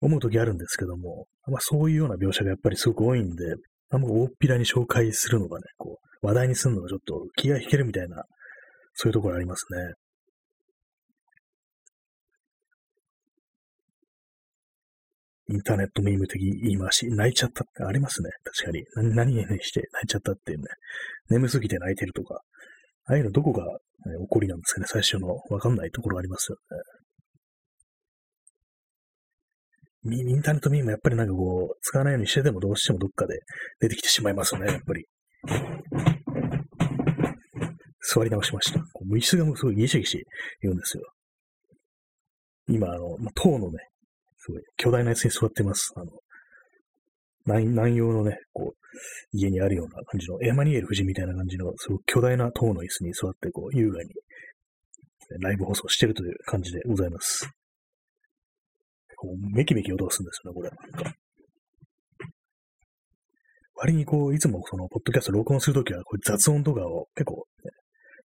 [0.00, 3.54] 思う時あるんですけども、まあそういうような描写がやっぱりすごく多いんで、
[3.90, 8.24] あんま大っぴらに紹介するのがね、こう、話題にするのがちょっと気が引けるみたいな、
[8.94, 9.94] そういうところありますね。
[15.48, 18.30] インターネットミーム的言い回し、泣いちゃったってありますね。
[18.44, 19.14] 確かに。
[19.14, 20.64] 何々して泣いちゃったっていうね。
[21.28, 22.40] 眠すぎて泣いてるとか。
[23.06, 23.70] ああいうのどこが、ね、
[24.22, 24.86] 起こりなんですかね。
[24.88, 26.56] 最初のわかんないところありますよ
[30.06, 30.16] ね。
[30.16, 33.40] インターネットミームやっぱりなんかこう、使わないようにしてでもどうしてもどっかで
[33.80, 35.06] 出てきてしまいますよね、やっぱり。
[38.00, 38.80] 座り直しました。
[38.92, 40.24] こう椅子がもうすごいギシギシ
[40.60, 41.04] 言うんですよ。
[42.68, 43.78] 今、あの、まあ、塔のね、
[44.44, 45.92] すごい巨大な椅子に座ってます。
[45.96, 46.10] あの、
[47.46, 48.76] 南南洋のね、こう、
[49.32, 54.10] 家にあるような感じの、エマニエル夫人みたいな感じの、すごく巨大な塔の椅子に座って、こう、優雅に、
[55.40, 57.48] ライブ放送してるという感じでございます。
[59.16, 61.14] こうメキメキ音がするんですよね、これ。
[63.76, 67.70] 割にこう、いつもその、ポッドキャスト録音するときは、こう雑音とかを結構、ね、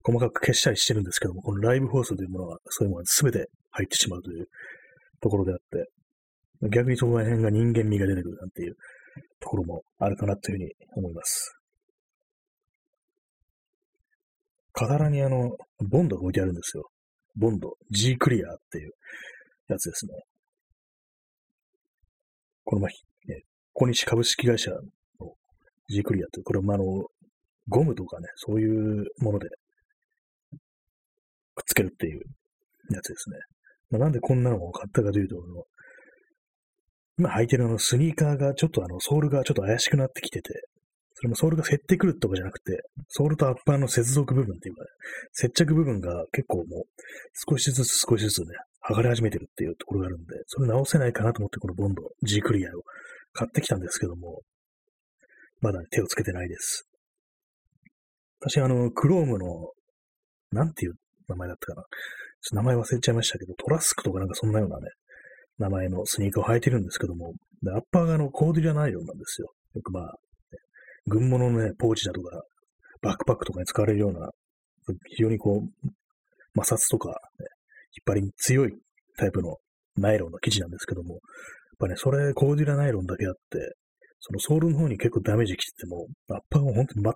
[0.02, 4.48] 細かく消したりしてるんですけども、このライブ放送というものは、そういうものが全て入ってしまうという
[5.20, 5.88] ところであって、
[6.62, 8.76] 逆にそこら辺が人間味が出てくるなんていう
[9.40, 11.54] ところもあるかなというふうに思います。
[14.72, 15.56] 飾らにあの、
[15.88, 16.88] ボンドが置いてあるんですよ。
[17.36, 18.92] ボンド、G クリアっていう
[19.68, 20.12] やつですね。
[22.64, 23.42] このま、ね、
[23.72, 24.78] 小西株式会社の
[25.88, 26.84] G クリアって、これもあの、
[27.68, 29.48] ゴムとかね、そういうもので
[31.54, 32.22] くっつけるっていう
[32.94, 33.36] やつですね。
[33.90, 35.36] まあ、なんでこんなのを買ったかというと、
[37.18, 40.68] 今履いてるあのスニーカーがちょっとあのソールがちょっと怪しくなってきてて、
[41.14, 44.88] それもソールが減ってくるってことじゃなくて、ソールとアッパーの接続部分っていうか、ね、
[45.32, 46.66] 接着部分が結構もう
[47.50, 48.46] 少しずつ少しずつね、
[48.88, 52.82] 剥がれ始めてるっていうところがあるんで、それ直せないかなと思ってこのボンド G クリアを
[53.32, 54.42] 買ってきたんですけども、
[55.60, 56.88] まだ、ね、手をつけてないです。
[58.40, 59.72] 私あの、クロームの、
[60.52, 60.94] なんていう
[61.26, 61.82] 名前だったかな。
[61.82, 61.90] ちょっ
[62.50, 64.82] と名前忘れちゃいましたけど、トラスクとかなんかそんなようなね、
[65.58, 69.48] 名前のスニーカーを履いてるんですけども、でアッパーがあのコーディラナイロンなんですよ。
[69.74, 70.14] よくまあ、
[71.06, 72.42] 軍物のね、ポーチだとか、
[73.02, 74.30] バックパックとかに使われるような、
[75.06, 75.88] 非常にこう、
[76.60, 77.14] 摩擦とか、ね、
[77.96, 78.74] 引っ張りに強い
[79.16, 79.56] タイプの
[79.96, 81.20] ナイロンの生地なんですけども、やっ
[81.78, 83.74] ぱね、それコーディラナイロンだけあって、
[84.20, 87.14] そのソールの方に結構ダメージきてても、アッパーは本当に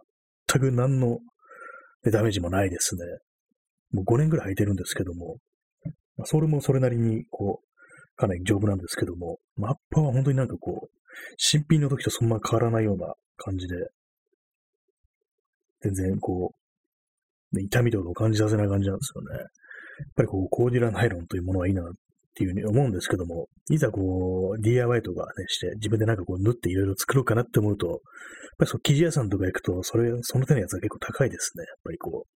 [0.49, 1.19] 全く何の
[2.11, 3.03] ダメージもないですね。
[3.93, 5.39] もう5年ぐらい履いてるんですけども、
[6.25, 7.72] ソールもそれなりに、こう、
[8.16, 10.88] かなり丈夫なんですけども、マッパーは本当になんかこう、
[11.37, 13.75] 新品の時とそんな変わらないような感じで、
[15.83, 16.55] 全然こ
[17.53, 19.38] う、痛みとかを感じさせない感じなんですよね。
[19.38, 19.48] やっ
[20.16, 21.85] ぱりこう、コーディラナイロンというものはいいなっ
[22.35, 27.98] ていうふうに思うんですけども、いざこう、DIY とかね、して、自分でなんかこう、縫っていろいろ作ろうかなって思うと、やっ
[28.59, 31.64] ぱりそう、生地屋さんとか行くと、それ、その手のやつが結構高いですね。
[31.64, 32.31] やっぱりこう、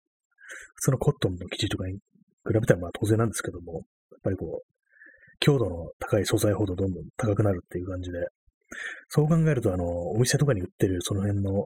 [0.75, 1.99] 普通のコットンの生地とかに比
[2.53, 3.83] べたらまあ当然なんですけども、やっ
[4.21, 4.74] ぱりこう、
[5.39, 8.17] 強度の高い素材ほどどんどん高くなるっていう感じで、
[9.09, 11.65] そう考えると、あの、お店とかに売ってるその辺の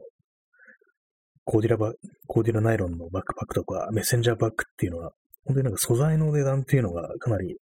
[1.44, 1.92] コーディラバ、
[2.26, 5.10] コーディラナイロンのバックパックとか、メッセンジャーバッグっていうのは、
[5.44, 7.56] 本当になんか素材の値段っていうのがかなり、ね、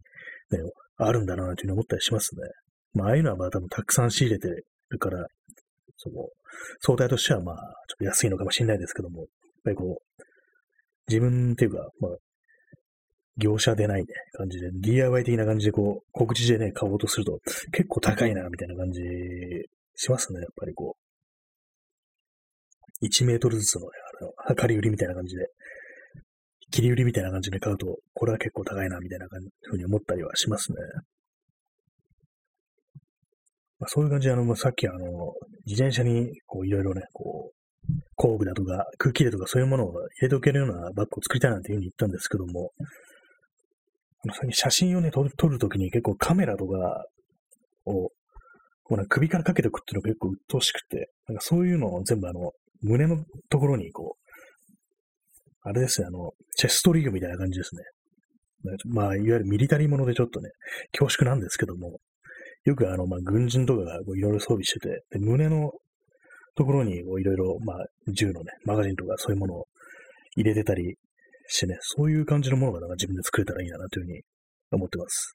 [0.98, 2.42] あるんだなというふうに思ったりしますね。
[2.94, 4.50] まあ、ああいうのはまあ多分たくさん仕入れて
[4.90, 5.26] るから、
[5.98, 6.16] その、
[6.82, 9.28] 相対としてはまあ、ちょっと安いのかもしれないですけども、やっ
[9.64, 10.24] ぱりこう、
[11.08, 12.12] 自分っていうか、まあ、
[13.38, 17.40] 業者でないね、感じで、DIY 的な感じでこう、告知でね、買おうとすると、
[17.72, 19.02] 結構高いな、みたいな感じ
[19.96, 20.96] しますね、やっぱりこ
[23.02, 23.06] う。
[23.06, 23.88] 1メートルずつのね、
[24.22, 25.48] あの、測り売りみたいな感じで、
[26.72, 30.78] 切り売りみたいな感じで買うと、これは結構高いな、みたいな感じ、ふうに思ったりはしますね。
[33.80, 35.34] まあ、そういう感じで、あの、まあ、さっきあの、
[35.68, 37.58] 自転車に、こう、いろいろね、こう、
[38.16, 42.72] 工具だとか、空気入れとかそういうものを入れておけるようなバッグを作りたいなんていうふうに言ったんですけども、
[44.52, 47.06] 写真をね、撮るときに結構カメラとか
[47.86, 48.10] を、
[48.84, 54.28] こう首からかけておくっていうのが結構鬱陶しくて、なんかそういうのを全部あの、胸のところにこう、
[55.64, 57.84] あれですね、あの、チェストリーグみたいな感じですね。
[58.86, 60.50] まあ、いわゆるミリタリーものでちょっとね、
[60.98, 62.00] 恐縮なんですけども、
[62.64, 65.72] よくあの、まあ、軍人とかがいろいろ装備してて、で、胸の
[66.56, 69.68] ところにいろいろ、まあ、銃のね、マガジンとかそういうものを
[70.36, 70.98] 入れてたり
[71.48, 74.22] してね、そういう感じのものがなんか自分で作れたらいいなというふうに
[74.72, 75.34] 思ってます。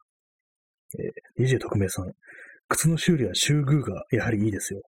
[0.99, 2.13] えー、DJ 特命さん、
[2.69, 4.83] 靴の修理は修具がやはりいいですよ。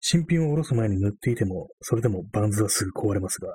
[0.00, 3.54] 新品を下ろす前に塗っていても、それでもバンズはすぐ壊れますが。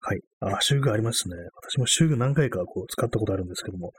[0.00, 0.20] はい。
[0.40, 1.34] あ、修具ありますね。
[1.56, 3.92] 私も修具何回かこう使ったことあるんですけども、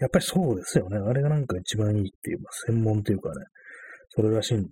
[0.00, 0.98] やっぱりそうですよね。
[0.98, 3.44] あれがなんか一番いいっていう、まあ、専門というかね、
[4.08, 4.68] それらしいんで。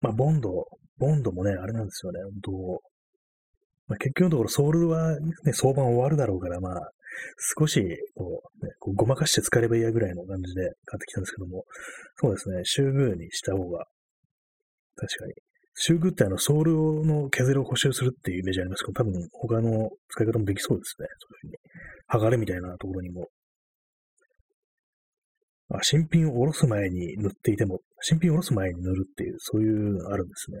[0.00, 0.50] まあ、ボンド、
[0.96, 2.22] ボンドもね、あれなんですよね。
[2.22, 2.80] 本当
[3.86, 6.90] まあ、結局のところソールは、ね、相場終わるだろうから、まあ、
[7.58, 7.80] 少し、
[8.14, 11.64] こう、ね、こうごまかして使えればいいやぐらいの感じで買ってきたんですけども、
[12.16, 13.86] そうですね、シューグにした方が、
[14.96, 15.34] 確かに。
[15.76, 21.08] シューグってあの、ソールの削りを補修するっていうイメージありますけど、多分他の使い方もできそうですね。
[21.18, 21.58] そういう
[22.08, 22.20] ふうに。
[22.20, 23.28] 剥がれみたいなところにも。
[25.70, 30.58] あ、新品を下ろす前に塗っていても、新品を下ろす前に塗るっていう、そういうのあるんですね。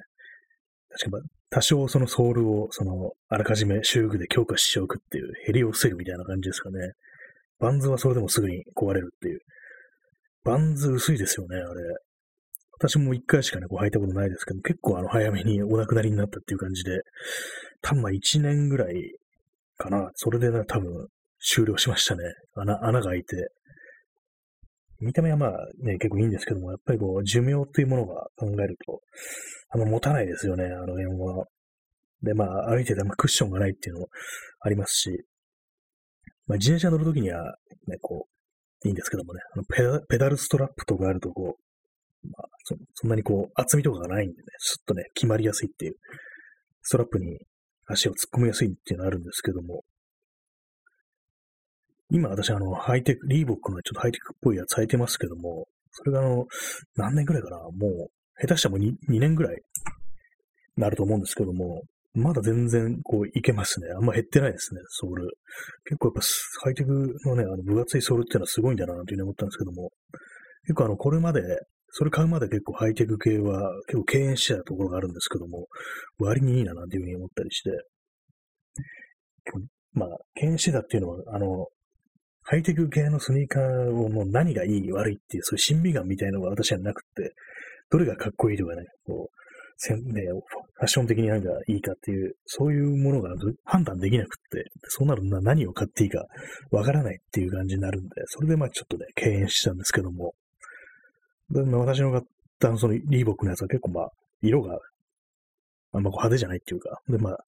[0.98, 1.24] 確かに、
[1.54, 6.94] 多少そのソールを、その、あらかじめ修具で強化しておくっていう、減りを防ぐみたいな感じですかね。
[7.60, 9.38] バンズはそれでもすぐに壊れるっていう。
[10.42, 11.64] バンズ薄いですよね、あれ。
[12.72, 17.02] 私も一回しかね、こう履いたことないですけど、結構あの、早めにお亡くなりになったっていう感じで、
[17.82, 18.94] 多分まあ1年ぐらい
[19.76, 20.10] かな。
[20.16, 21.06] それでね、多分
[21.38, 22.22] 終了しましたね。
[22.56, 23.36] 穴、穴が開いて。
[25.00, 25.50] 見た目はまあ
[25.82, 29.00] ね、結構いいんですけども、やっぱりこう、寿命っていうものが考えると、
[29.70, 31.46] あんま持たないですよね、あの辺は。
[32.22, 34.08] で、まあ、歩いててもクッションがないっていうのも
[34.60, 35.24] ありますし、
[36.46, 37.42] まあ、自転車乗るときには、
[37.86, 41.56] ね、こう、いいんですけどもね、あのペダペダルストラップとかあるとこ
[42.22, 45.94] う、まあそ、そんなにこう厚みとかがないんでね、スッとね、決まりやすいっていう、
[46.82, 47.38] ストラップに
[47.86, 49.84] 足を突っ込みやすいっていうのがあるんですけども、
[52.14, 56.46] 今私あの、ハイテク、リーボックのちょっとハイテクっぽいやつ履いてますけども、それがあの、
[56.94, 57.56] 何年ぐらいかな？
[57.56, 59.60] もう、下手したらもう 2, 2年ぐらい
[60.76, 61.82] なると思うんですけども、
[62.14, 63.88] まだ全然こういけますね。
[63.96, 65.28] あんま減ってないですね、ソール。
[65.86, 66.20] 結構やっぱ
[66.62, 69.90] ハイテクのね、あの分厚いソールっていうのはすごいんだなというふうに思ったんですけども、
[70.66, 71.42] 結構あの、これまで、
[71.90, 75.66] それ買うまで結構ハイテク系は結構敬遠してたところがあるんですけども、
[76.18, 77.70] 割にいいななんていうふうに思ったりして、
[79.92, 81.66] まあ、敬遠してたっていうのは、あの、
[82.44, 87.34] ハイテク系のスニーカーをもう何がいい悪いっていう、そういう審美眼みたいのが私はなくて、
[87.90, 89.34] どれがかっこいいとかね、こう、
[89.76, 93.30] せんね、ファッション的に何がいいかっていう、そういうものが
[93.64, 96.24] 判断できなくって、そうなると何を買っていいか
[96.70, 100.34] わからないっていう感じになるんで、それでまあちょっとね、敬遠したんですけども、
[101.50, 102.22] でまあ、私の買っ
[102.58, 104.10] たそのリーボックのやつは結構まあ、
[104.42, 104.78] 色が
[105.92, 107.38] あんまこう派手じゃないっていうか、でまあ、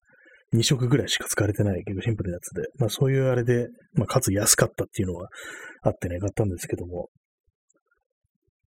[0.56, 5.28] 2色ぐらいしか使われてない結構シンプルなやつで、まあそういうあれで、まあかつ安かったっていうのは
[5.82, 7.08] あってね、買ったんですけども、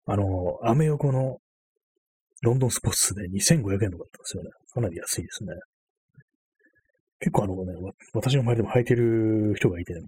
[0.07, 0.25] あの、
[0.65, 1.39] アメ横の
[2.43, 4.51] ロンドンスポーツで2500円とかだったんですよね。
[4.73, 5.53] かなり安いですね。
[7.21, 7.73] 結構あのね、
[8.15, 10.01] 私の周りでも履いてる人がいて、ね、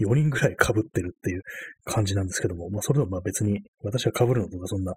[0.00, 1.42] 4人ぐらい被ってるっていう
[1.84, 4.94] 感じなんですけども、まあそれでもまあ別に私は被るのとかそんな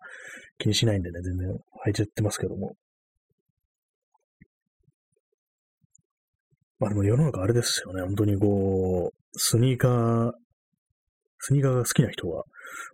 [0.60, 1.50] 気にしないんでね、全然
[1.88, 2.76] 履いちゃってますけども。
[6.80, 10.32] まあでも世の中あれですよね、本当にこう、スニーカー、
[11.40, 12.44] スニーカーが好きな人は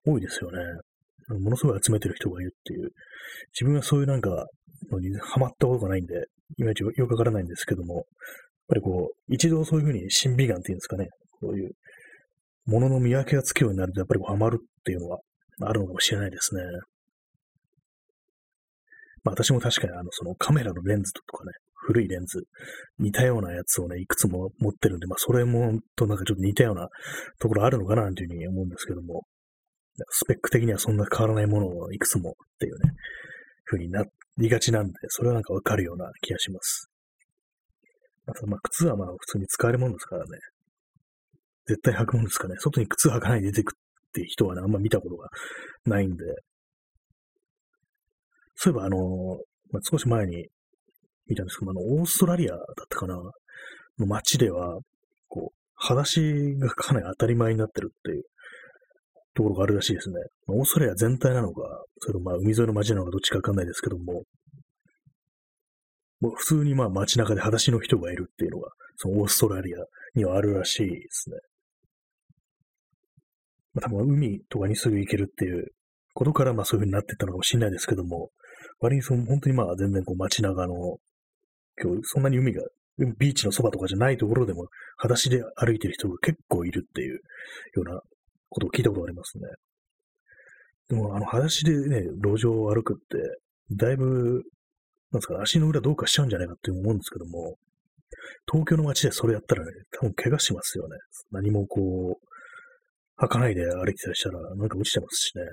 [0.06, 0.58] 多いですよね。
[1.40, 2.90] ものすごい集めてる人がいるっていう。
[3.54, 4.48] 自分はそういうなんか、
[4.92, 6.14] のにハマったことがないんで、
[6.58, 8.04] いまいちよくわからないんですけども、やっ
[8.68, 11.10] ぱりこう、一度そういうふうに審美眼っていうんですかね、
[11.42, 11.72] こういう、
[12.66, 15.20] ものの見分けがつくようになると、やっぱりハマるっていうのは
[15.62, 16.62] あるのかもしれないですね。
[19.24, 22.44] まあ私も確かにあの、そのカメラのレンズとかね、古いレンズ、
[23.00, 26.88] 似たようなやつをね、いくつも持ってるんで、まあそれもとなんかちょっと似たような
[27.40, 29.24] ところあるのかなというふうに思うんですけども、
[30.10, 32.92] スペック的にはそんな変わらないものをいくつもっていうね、
[33.66, 34.04] 風にな
[34.38, 36.90] りがちなんで、それはなんかわかるような気がします。
[38.28, 40.40] あと、まあ、靴はまあ普通に使えるものですからね。
[41.68, 42.56] 絶対履くものですかね。
[42.60, 45.30] 外に靴履かないで出てくっていう人はね、あんま見たことが
[45.86, 46.24] ないんで。
[48.56, 48.98] そういえば、あの、
[49.72, 50.48] まあ、少し前に
[51.28, 54.80] 見たんですけど、あの、オーストラリアだったかなの街では、
[55.28, 58.24] こう、裸足がかなり当たり前になってるっていう
[59.34, 60.16] ところがあるらしいですね。
[60.48, 64.24] オーストラリア全体なのか、それとまあ海沿いの街なのかどっちかわかんないですけども、
[66.22, 69.78] もう普通にまあ街中で裸足の人がいるっていうのが、そのオーストラリア
[70.16, 71.36] にはあるらしいですね。
[73.74, 75.68] まあ、多分海とかにすぐ行けるっていう
[76.14, 78.30] ことからまあそういう風になってったのかもしれないですけども、
[78.80, 80.98] 割にその本当にまあ全然こう街中の、
[81.82, 82.62] 今日そんなに海が、
[83.18, 87.20] ビーチのそばとかじゃないところでも、裸足で歩いてる人が結構いるっていうよ
[87.78, 88.00] うな
[88.50, 89.44] ことを聞いたことがありますね。
[90.90, 94.44] でも、あの、裸足でね、路上を歩くって、だいぶ、
[95.12, 97.58] なんですか、足の裏どうかしちゃうんじゃないかって思うんですけども、
[98.50, 100.98] 東京の街でそれやったらね、多分怪我しますよね。
[101.32, 105.44] 何もこう、履かないで歩いてたりしたら、なんか落ちてますしね。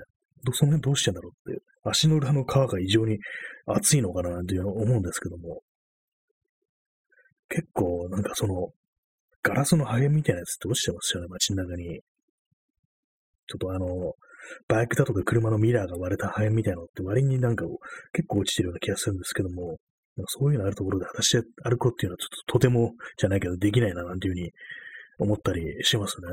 [0.43, 1.61] どその辺どうしてんだろうって。
[1.83, 3.17] 足の裏の皮が異常に
[3.65, 5.61] 厚いのかなっていう思うんですけども。
[7.49, 8.69] 結構、なんかその、
[9.43, 12.01] ガラスの破片みたいなやつって落ちてますよね、街の中に。
[13.47, 14.13] ちょっとあの、
[14.67, 17.65] バイクだとか車のミラーが割れた破片みたいなのって割になんか
[18.13, 19.77] 結構落ちてるような気がするんですけども、
[20.27, 24.51] そういうのあるところで果たして歩くっていうのはちょっととてもじゃないけどできないななんていうふうに
[25.19, 26.27] 思ったりしますね。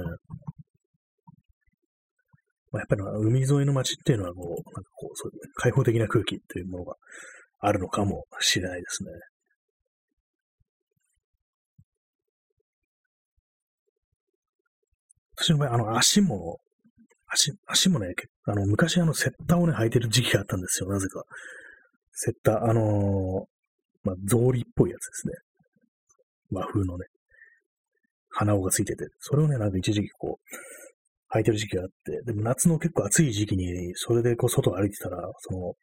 [2.73, 6.95] まあ、やっぱり海沿いの街っていうのはこう、なんかこう、そういう開放的な空気っていうものが
[7.59, 9.11] あるのかもしれないですね。
[15.43, 16.59] 私の場合、あの、足も
[17.31, 18.15] 足、足もね、
[18.45, 21.23] あの、昔あの、セッターをね、履いてる時期があったんですよ、なぜか。
[22.13, 23.45] セッター、あのー、
[24.03, 25.35] まあ、草履っぽいやつですね。
[26.51, 27.07] 和風のね、
[28.31, 35.75] 鼻緒がついてて、それをね、なんか一時期こう、履いてる時期があって、でも夏の結構暑い時期に、それでこう、外を歩いてたら、その、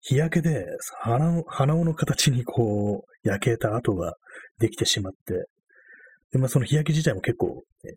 [0.00, 0.66] 日焼けで
[1.02, 4.14] 鼻、鼻緒の形にこう、焼けた跡が
[4.58, 5.46] できてしまって、
[6.32, 7.94] で、まあその日焼け自体も結構、ね、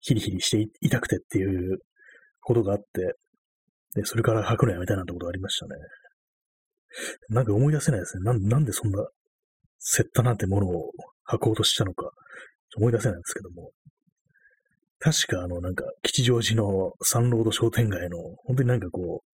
[0.00, 1.78] ヒリヒリして痛くてっていう
[2.40, 3.14] ことがあって、
[3.94, 5.74] で、それから吐くのやめたいなんてことがありましたね。
[7.28, 8.24] なんか思い出せないですね。
[8.24, 9.06] なんなんでそんな、
[9.78, 10.90] セッタなんてものを
[11.28, 12.10] 履こうとしたのか、
[12.76, 13.70] 思い出せないんですけども。
[14.98, 19.30] 確かあの、なんか、吉祥寺のサンロード商店街の、本当になんかこう、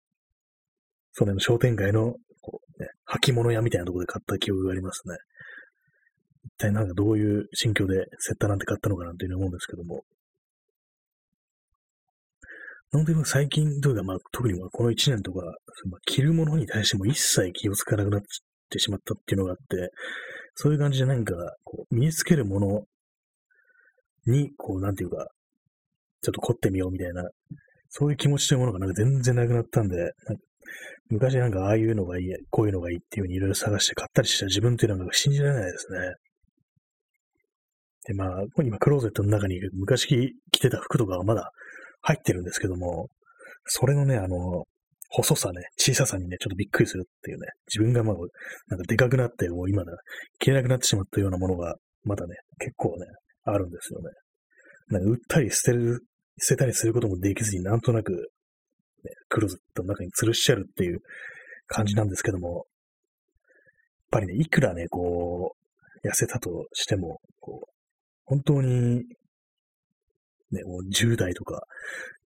[1.12, 5.16] その商店街の、こうね、履物屋みたいなところで買った記憶がありますね。
[6.44, 10.04] 一体なんかどういう心境でセッタなんて買ったのかなというふうに思うんですけども。
[12.94, 18.20] 本当に最近というか、まあ、特にこの1年とか、まあ、着るものに対しても一切気をつかなくなっ
[18.70, 19.90] てしまったっていうのがあって、
[20.54, 21.34] そういう感じでなんか、
[21.64, 22.82] こう、身につけるもの
[24.26, 25.26] に、こう、なんていうか、
[26.22, 27.24] ちょっと凝ってみようみたいな、
[27.88, 30.08] そういう気持ちというものがなんか全然なくなったんで、ん
[31.10, 35.98] 昔なんかああいうのがいい、こういうのがいいっていうふうにいろいろ探して買ったりした自分っていうのが信じられないですね。
[38.06, 41.50] で、まあ、今クローゼットの中に昔着てた服とかはまだ
[42.04, 43.08] 入ってるんですけども、
[43.66, 44.64] それのね、あの、
[45.08, 48.16] 細さね、小ささにね、ちょっとびっくりするっていうね、自分がまあ、
[48.68, 49.92] なんかでかくなって、もう今だ、
[50.38, 53.06] 着れなくなってしまったようなものが、まだね、結構ね、
[53.44, 54.10] あるんですよね。
[54.88, 56.00] なんか売ったり捨てる、
[56.38, 58.18] 捨てたりすることもできずになんとなく、ね、
[59.28, 60.98] クローゼットの中に吊るしちゃうっていう
[61.66, 62.64] 感じなんですけども、やっ
[64.10, 65.54] ぱりね、いくらね、こ
[66.04, 67.72] う、痩せたとしても、こう、
[68.24, 69.04] 本当に、
[70.54, 71.62] ね、もう10代とか、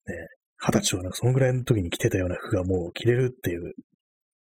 [0.08, 0.28] ね、
[0.62, 3.74] 20歳とかなんかそのぐらいの時に着てたような服がもう着れるっていう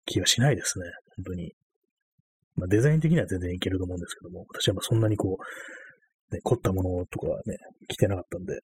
[0.06, 0.86] 気がしないですね、
[1.18, 1.54] 本当に。
[2.56, 5.38] まあ、デザイン的には全然いけると思うんですけども、私はまあそんなにこ
[6.32, 7.58] う、ね、凝ったものとかはね、
[7.88, 8.60] 着てなかったんで、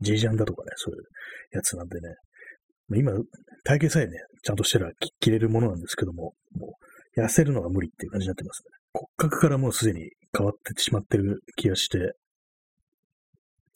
[0.00, 1.02] ジジャンだとかね、そういう
[1.52, 2.14] やつなんでね、
[2.96, 3.12] 今、
[3.64, 4.90] 体型さえね、ちゃんとしてら
[5.20, 6.76] 着れるものなんですけども、も
[7.16, 8.70] う痩せるのが無理っていう感じになってますね。
[8.92, 12.12] 骨格からもうすでに変わってしまってる気がして、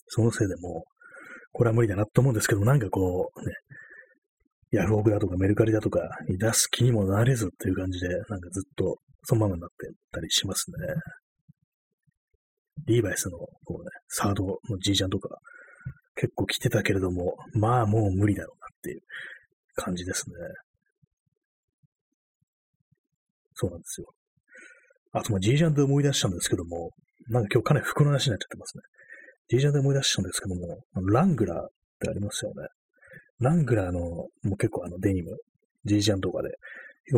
[0.08, 0.90] そのせいでもう、
[1.52, 3.54] これは無理だなと思うんですけど、なんかこう、ね、
[4.70, 10.76] ヤフオクだとかメルカリだとかに出す気にもなれずっていう感じで、なんかずっとそのままになってたりしますね。
[12.86, 15.38] リーバイスの、こうね、サードのじいちゃんとか、
[16.14, 19.00] 結構来てたけれども、まあもう無理だろうなっていう
[19.74, 20.34] 感じですね。
[23.54, 24.06] そうなんですよ。
[25.12, 26.90] あと、まあ、ジージャンで思い出したんですけども、
[27.28, 28.82] なんか今日かなり服の話になっちゃってますね。
[29.48, 31.68] ジージャンで思い出したんですけども、ラングラーっ
[32.00, 32.68] てありますよね。
[33.40, 35.36] ラングラーの、もう結構あのデニム、
[35.84, 36.50] ジージャンとかで、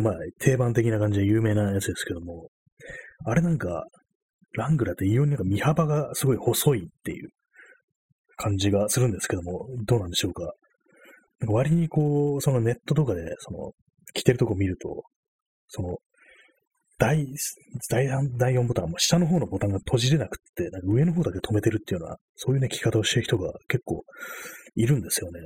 [0.01, 2.49] まあ定番的な感じで有名なやつですけども、
[3.25, 3.85] あれなんか、
[4.53, 7.29] ラングラーって異様になんか身幅がすごい細いっていう
[8.37, 10.53] 感じがするんですけども、どうなんでしょうか。
[11.39, 13.71] なんか割にこう、そのネットとかで、その、
[14.13, 15.03] 着てるとこ見ると、
[15.67, 15.97] その、
[17.01, 17.25] 第、
[17.89, 24.03] 第3、第4ボタン下の方のボタンが閉じれなくって、なんか上の方だけ止めてるっていうような、そういうね、着方をしてる人が結構
[24.75, 25.39] いるんですよね。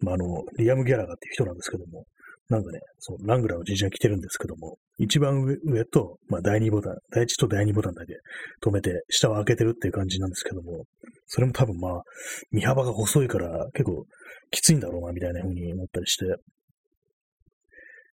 [0.00, 2.04] まあ、あの、リアム・ギャラガーっていう人なんですけども、
[2.50, 8.14] なんかね、そのラングラーの G ジャン着てるんですけども、一番上上と、まあ、第2ボタン、第1と第2ボタンだけ
[8.62, 10.84] 止めて、下は開けてるっていう感じなんですけども、
[11.26, 12.02] それも多分まあ、
[12.50, 14.04] 身幅が細いから結構
[14.50, 16.24] きついんだろうな、みたいな風に思ったりして、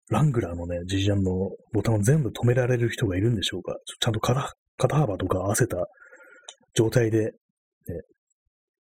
[0.10, 5.78] ラングラーのね、G ジャンのボタンを全部止められる人がいるんでしょうかちゃんと肩幅とか合わせた
[6.76, 7.32] 状態で、ね、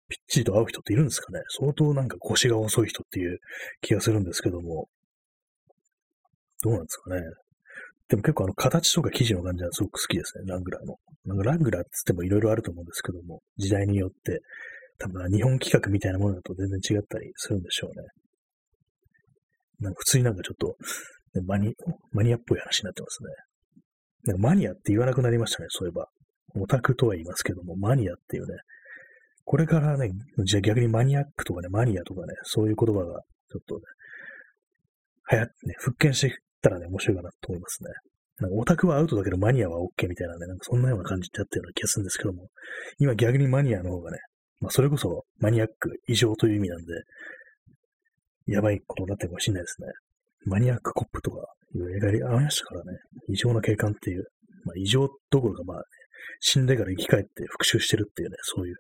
[0.10, 3.40] ぴっちりと合う人っているんですかね相当なんか腰が細い人っていう
[3.82, 4.88] 気がするんですけども、
[6.64, 7.22] どうなんですかね。
[8.08, 10.96] でも結構あの形とか生地の感じはすごく好きですね、ラングラーの。
[11.26, 14.42] なんかラングラーって言ってもいろいろあると思うんですけども、時代によって、
[14.98, 18.08] 多分日本企画みたいなものだと全然違ったりするんでしょうね。
[19.80, 20.78] なんか普通になんかちょっと、
[21.46, 21.74] マニ、
[22.12, 23.30] マニアっぽい話になってますね。
[24.26, 26.08] なんかマニアって言わなくなりましたね、そういえば。
[26.58, 28.56] オタクとは言いますけども、マニアっていうね、
[29.44, 30.12] これからね、
[30.46, 33.22] じゃあ逆にマニアックとかね、マニアとかね、そういう言葉が
[33.52, 33.82] ちょっとね、
[35.32, 37.90] 流行ってね、復権していったらね、面白いかなと思いますね。
[38.40, 42.50] なんかオタクはアウトだけどマニアは OK みたいなね、なんかそんなような感じってあったような気がするんですけども、
[43.00, 44.20] 今逆にマニアの方がね、
[44.60, 46.86] まあそれこそマニアック、異常という意味なんで、
[48.48, 49.88] やばいことになってるかもしれないですね。
[50.46, 51.38] マニアックコップとか
[51.74, 54.26] いう映画にありましたからね、異常な景観っていう、
[54.64, 55.84] まあ異常どころかまあ、ね、
[56.40, 58.76] 死んでから生き返って復讐してるっていうね、そういう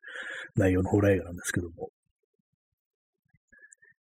[0.56, 1.90] 内容のホラー映画なんですけども、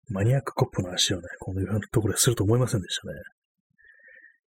[0.08, 3.14] マニアックコップの話をね、このいうなところですると思いませんでしたね。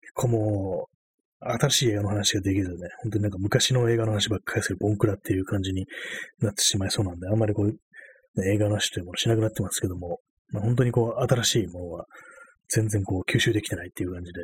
[0.01, 0.93] 結構もう、
[1.45, 5.85] 新しい映画の話ができずね、本当になんか昔の映画の話ばっかりするボンクラっていう感じに
[6.39, 7.73] なってしまいそうなんで、あんまりこう、
[8.45, 10.19] 映画の話というものしなくなってますけども、
[10.51, 12.05] まあ、本当にこう、新しいものは
[12.69, 14.41] 全然こう、吸収できてないっていう感じで、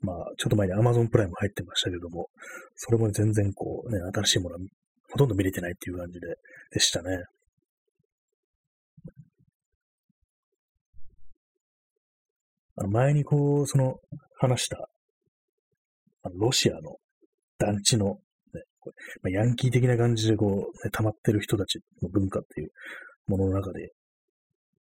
[0.00, 2.28] まあ、ちょっと前に Amazon プライム入ってましたけども、
[2.74, 4.60] それも全然こう、ね、新しいものは
[5.10, 6.26] ほとんど見れてないっていう感じで、
[6.72, 7.24] でしたね。
[12.78, 13.96] あの前にこう、その、
[14.38, 14.88] 話した、
[16.22, 16.96] あのロシアの
[17.58, 18.18] 団地の、
[18.52, 18.94] ね、これ
[19.32, 22.70] まあ、ヤンキー的な感じでこう、ね、溜まってる人たちの文化っていう
[23.28, 23.92] ものの中で、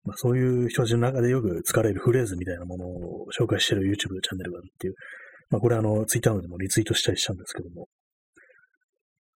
[0.09, 4.95] まあ、そういう人たちの中でよく使われるフレーズみたいなものを紹介してる YouTube チャンネルがあるっていう、
[5.51, 7.89] まあ、これあの、Twitter でもリツイートしたりしたんですけども、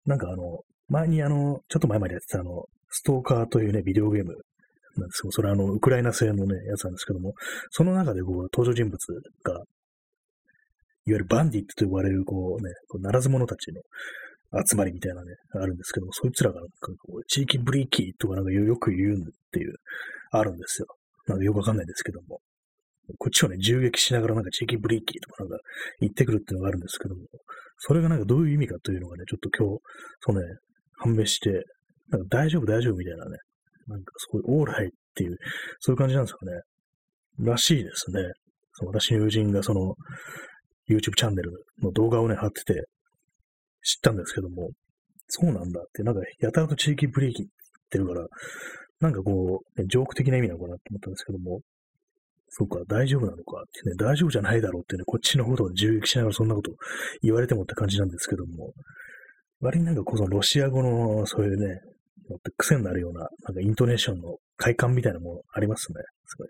[0.06, 4.32] なんかあの、前にあの、ちょっと前までやってたあの、ストーカーというね、ビデオゲーム
[4.96, 5.20] なんです。
[5.20, 7.34] けど、それはあの、ウクライナ製のね、やつなんですけども、
[7.70, 8.98] その中でこう、登場人物
[9.44, 9.64] が、いわ
[11.04, 13.82] ゆるバンディットと呼ばれる、こうね、こうならず者たちの
[14.66, 19.16] 集まりみたいなね、あるんですけども、そいつらがなんかこう、地域ブリーキーとかなんかよく言うっ
[19.50, 19.74] ていう、
[20.32, 20.86] あるんですよ。
[21.26, 22.40] なんかよくわかんないですけども。
[23.18, 25.58] こっちをね、銃撃しながらなんか地域ブリーキーとかなんか
[26.00, 27.22] 言ってくるっていうのがあるんですけども、
[27.78, 29.82] それがなんかどういう意味かというのがね、ちょっと今日、
[30.20, 30.58] そうね、
[30.98, 31.64] 判明して、
[32.10, 33.36] なんか大丈夫大丈夫みたいなね、
[33.88, 35.36] なんかすごいオーライっていう、
[35.80, 36.52] そういう感じなんですかね。
[37.40, 38.22] らしいですね。
[38.74, 39.94] その私の友人がその
[40.88, 41.52] YouTube チャンネル
[41.82, 42.84] の動画をね、貼ってて
[43.82, 44.70] 知ったんですけども、
[45.28, 47.50] そうなんだって、なんかやたらと地域ブレーキって
[47.98, 48.26] 言ってるから、
[49.02, 51.60] なんかこう、ね、ジョーク的な意味なのかなと思ったんですけども、
[52.48, 56.70] そうか、大丈夫なのかってね、大丈夫じゃないだろうってね、こっちのことを銃撃しながらそんなこと
[57.20, 58.72] 言われてもって感じなんですけども、
[59.60, 61.80] 割になんかこのロシア語のそういうね、
[62.56, 66.00] 癖になるような、なんかイントネーションの快感みたいなものありますね。
[66.26, 66.48] すごい。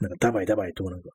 [0.00, 1.10] なんかダバイダバイとかなんか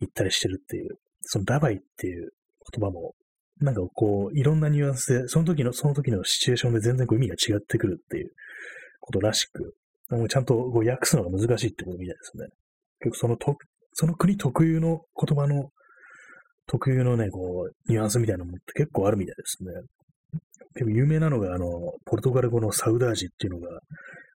[0.00, 2.30] 言ったりしてるっていう、そのダバイっていう
[2.72, 3.14] 言葉も、
[3.60, 8.30] なんかこう、いろんなニュアンスで、その時の、その時のシチュエーションで全然こう意味が違ってくるっていう
[9.00, 9.74] ことらしく、
[10.10, 12.46] もうちゃんとこう訳すのが難しいってことみたいですね。
[13.00, 13.56] 結構そのと、
[13.94, 15.70] その国特有の言葉の
[16.66, 19.72] 特有のね、こう、ニュアンスみたいなものって結構あるみたいですね。
[20.74, 21.66] 結構有名なのが、あの、
[22.04, 23.80] ポルトガル語のサウダージっていうのが、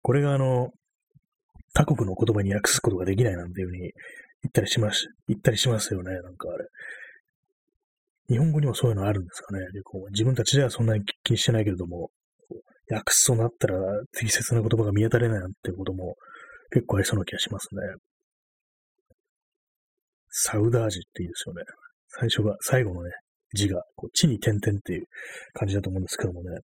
[0.01, 0.71] これがあの、
[1.76, 3.91] 他国の言葉に訳すことができないなんていうふうに言
[4.49, 6.65] ったりします、言ったりしますよね、なんかあれ。
[8.30, 9.59] 日本語にもそういうのあるんですかね。
[9.71, 12.09] でこう自分たちではそんなに気にしてないけれども、
[12.90, 13.78] 訳すとなったら
[14.18, 16.16] 適切な言葉が見当たれないなんてことも
[16.72, 17.82] 結構ありそうな気がしますね。
[20.30, 21.62] サウダージっていいですよね。
[22.08, 23.12] 最初が、最後のね、
[23.54, 25.06] 字が、こう地に点々っていう
[25.54, 26.58] 感じだと思うんですけどもね。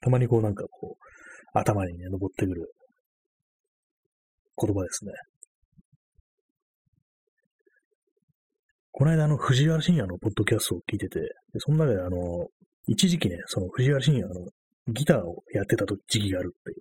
[0.00, 2.72] たまにこうなんかこう、頭にね、登ってくる
[4.60, 5.12] 言葉ですね。
[8.92, 11.20] この間、あの、藤原信也のポッドキャストを聞いてて、
[11.58, 12.48] その中で、あの、
[12.90, 14.46] 一時期ね、その藤原信也の
[14.88, 16.76] ギターをやってた時期があるっていう。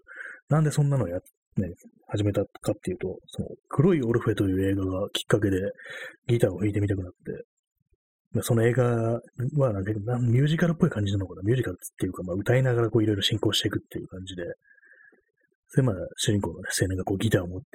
[0.49, 1.19] なんでそんなのや、
[1.57, 1.69] ね、
[2.07, 5.57] 始めたかっていうと、その、黒いオルフェという映画がきっかけで
[6.27, 7.11] ギターを弾いてみたくなっ
[8.33, 11.43] て、その映画はなんかミュージカルっぽい感じなのかな。
[11.43, 14.43] ミュージカルっていうか、まあ、歌いながらこういろいろ進行していくっていう感じで、
[15.67, 17.67] それまあ主人公のね、青年がこうギターを持って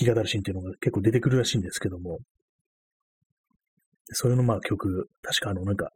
[0.00, 2.18] 弾き語るシーンっていうのが結構出てくるらしいんですけども、
[4.10, 5.90] それのまあ曲、確かあのなんか、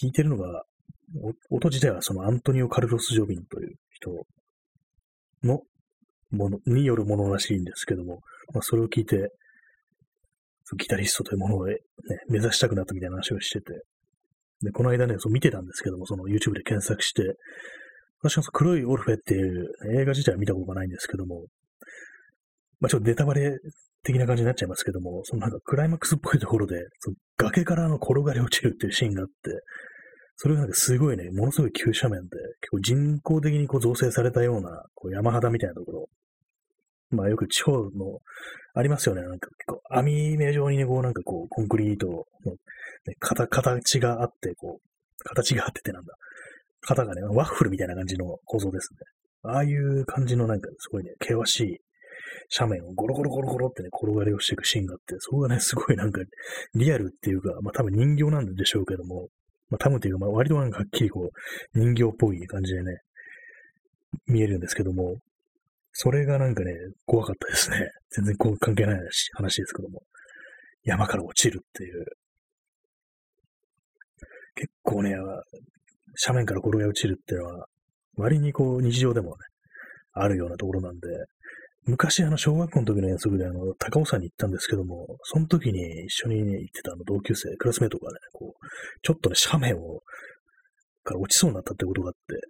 [0.00, 0.64] 弾いてるのが、
[1.50, 4.10] 音自体はそのアントニオ・カルロス・ジョビンという人
[5.44, 5.60] の
[6.30, 8.20] ものによるものらしいんですけども、
[8.54, 9.30] まあ、それを聞いて、
[10.78, 11.76] ギタリストというものを、ね、
[12.28, 13.82] 目指したくなったみたいな話をしてて、
[14.62, 17.34] で、この間ね、そう見てたんですけども、その YouTube で検索して、
[18.22, 19.68] 私は黒いオルフェっていう
[19.98, 21.46] 映画自体は見たことがないんですけども、
[22.80, 23.58] まあちょっとネタバレ
[24.04, 29.32] 的な感じになっちゃいますけども、そのなんかクライマックスっぽいところで、その崖からの転がり落ちるっていうシーンがあって、
[30.36, 36.08] それがなんかすごいね、ものすごい急斜面で、結構人工的にこう造成されたようなこう山肌みたいなところ、
[37.10, 37.90] まあよく地方の、
[38.74, 39.22] ありますよね。
[39.22, 46.14] なんか結構網目状にね、こうなんかこう、コンクリートの、ね、形があって、こう、形があっててなんだ。
[46.80, 48.98] 型がね、ワッフルみたいな感じの構造ですね。
[49.44, 51.78] ああいう感じのなんかすごいね、険しい
[52.58, 56.20] 斜面をゴロゴロゴロゴロってね、転がりをしていくシーンがあって、そこがね、すごいなんか
[56.74, 59.28] リアルっていうか、まあ多分人形なんでしょうけども、
[59.70, 62.98] まあ多分っていうか、まあ割となんかはっきりこう、人形っぽい感じでね、
[64.26, 65.16] 見えるんですけども、
[65.92, 66.72] それがなんかね、
[67.06, 67.90] 怖かったですね。
[68.10, 69.00] 全然こう関係ない
[69.34, 70.02] 話ですけども。
[70.84, 72.04] 山から落ちるっていう。
[74.54, 77.66] 結構ね、斜面から転げ落ちるっていうのは、
[78.16, 79.34] 割にこう日常でもね、
[80.12, 81.08] あるようなところなんで、
[81.84, 88.66] 昔あの小学校の時の遠足であの高尾山に行ったんですけども、その時に一緒に、ね、行ってたあの同級生、クラスメートがね、こう、
[89.02, 90.00] ちょっとね、斜面を、
[91.02, 92.40] から落ちそうになったってことがあって、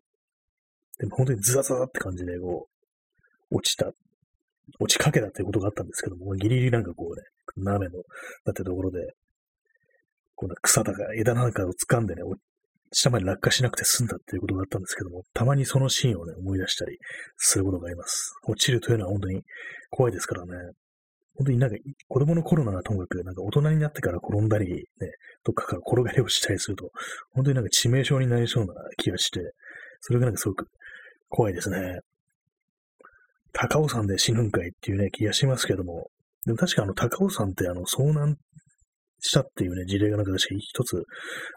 [0.99, 2.69] でも本当にズザザザって感じで、こ
[3.51, 3.91] う、落ちた、
[4.79, 7.23] 落ちかけたっていうことがあったんですけども、ギリギリなんかこうね、
[7.57, 8.03] 斜めの、
[8.45, 9.01] だってところで、
[10.35, 12.23] この草だか枝なんかを掴んでね、
[12.93, 16.99] 下まで落下しなくて済んだっていうことがあったんですけども、たまにそのシーンをね、思い出したり
[17.37, 18.35] することがあります。
[18.47, 19.43] 落ちるというのは本当に
[19.91, 20.53] 怖いですからね。
[21.35, 21.77] 本当になんか
[22.09, 24.85] 子供の頃ならともかく、なんか大人になってから転んだり、ね、
[25.45, 26.91] どっかから転がりをしたりすると、
[27.33, 29.41] 本当になんか致命傷になりそうな気がして、
[30.01, 30.67] それがなんかすごく
[31.29, 32.01] 怖いですね。
[33.53, 36.09] 高尾山で死ぬんかいっていうね、気がしますけども、
[36.45, 38.37] でも確かあの高尾山ってあの遭難
[39.23, 41.03] したっていうね、事例がなんか確か一つ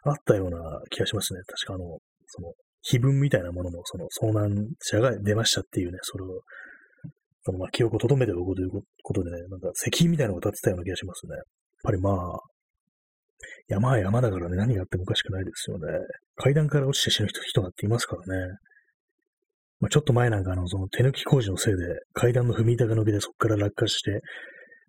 [0.04, 0.58] あったような
[0.90, 1.42] 気がしますね。
[1.46, 1.98] 確かあの、
[2.28, 2.54] その、
[2.84, 6.28] 碑文みたいなものも、その遭難者が出ましたっていうね、それを、
[7.44, 8.70] そのまあ記憶を留めておくという
[9.04, 11.36] ことでね、なんか石碑みたいなのが立ってたような気がしますね。
[11.36, 11.44] やっ
[11.84, 12.40] ぱりまあ、
[13.68, 15.86] 山は山だからね、何があってもおかしくないですよね。
[16.36, 18.54] 階段から落ちて死ぬ人人だっていますからね。
[19.80, 21.80] まあ、ちょっと前なんかあの、その手抜き工事のせいで
[22.14, 24.22] 階段の踏み板が伸びてそこから落下して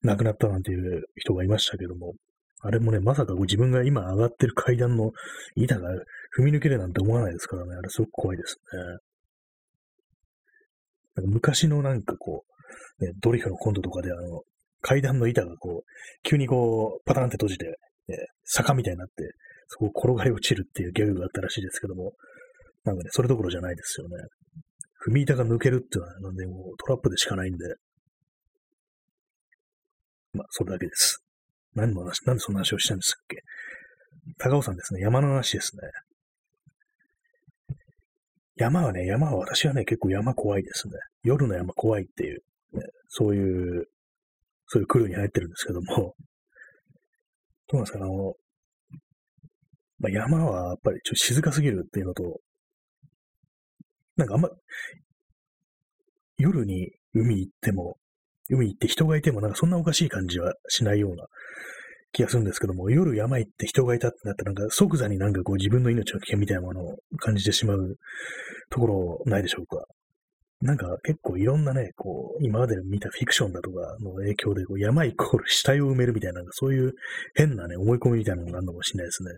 [0.02, 2.14] 亡くなったなんていう人がいましたけども、
[2.60, 5.12] あれもね、まさか自分が今上がってる階段の
[5.54, 5.90] 板が
[6.38, 8.80] 踏み抜けるなんて思わないですからね、あれすごく怖いですね。
[11.16, 12.44] なんか昔のなんかこ
[13.00, 14.42] う、ね、ドリフのコントとかであの、
[14.80, 15.84] 階段の板がこう、
[16.22, 17.66] 急にこう、パタンって閉じて、
[18.08, 19.14] ね、坂みたいになって、
[19.68, 22.12] そこを転がり落ちるっていうギャグがあったらしいですけども、
[22.84, 24.16] なんかね、それどころじゃないですよね。
[25.08, 27.64] 踏み板が抜けるっていうのは、なんでもうトラップでしかないんで、
[30.32, 31.25] まあ、それだけです。
[31.76, 33.42] 何の話、なんでそんな話をしたんですっけ？
[34.38, 35.00] 高尾山ですね。
[35.00, 35.82] 山の話ですね。
[38.56, 40.94] 山はね、山は私はね、結構山怖いですね。
[41.22, 42.40] 夜の山怖いっていう、
[42.72, 43.86] ね、そういう、
[44.66, 46.14] そういうクルーに入ってるんですけども、
[47.68, 48.34] どうなんですか、あの、
[49.98, 52.40] まあ、山はやっぱりちょっと静かすぎるっていうのと、
[54.16, 54.48] なんかあんま、
[56.38, 57.98] 夜に海行っても、
[58.50, 61.26] 海行って人がいてもなんかそんなおかしい感じはしないような
[62.12, 67.96] 気がするんですけども、夜山行って人がいたってなったらなんか即座になんかこう自分の命の危険みたいなものを感じてしまう
[68.70, 69.84] ところないでしょうか。
[70.62, 76.94] なんか結構いろんなね、こう、今まで見たフィクションだとかの影響で、こう山イコール死体を埋めるみたいな、なんかそういう
[77.34, 79.30] 変なね、思い込みみたいなのがあるのかもしれないですね。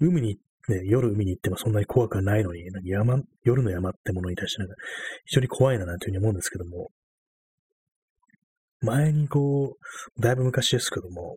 [0.00, 0.36] 海に
[0.68, 4.74] ね、夜海に行ってもそんなに怖くはないのに、なんか山、夜の山ってものに対してなんか
[5.24, 6.90] 非常に怖いななんていうふうに思うんですけども、
[8.86, 9.76] 前にこ
[10.18, 11.36] う、だいぶ昔ですけども、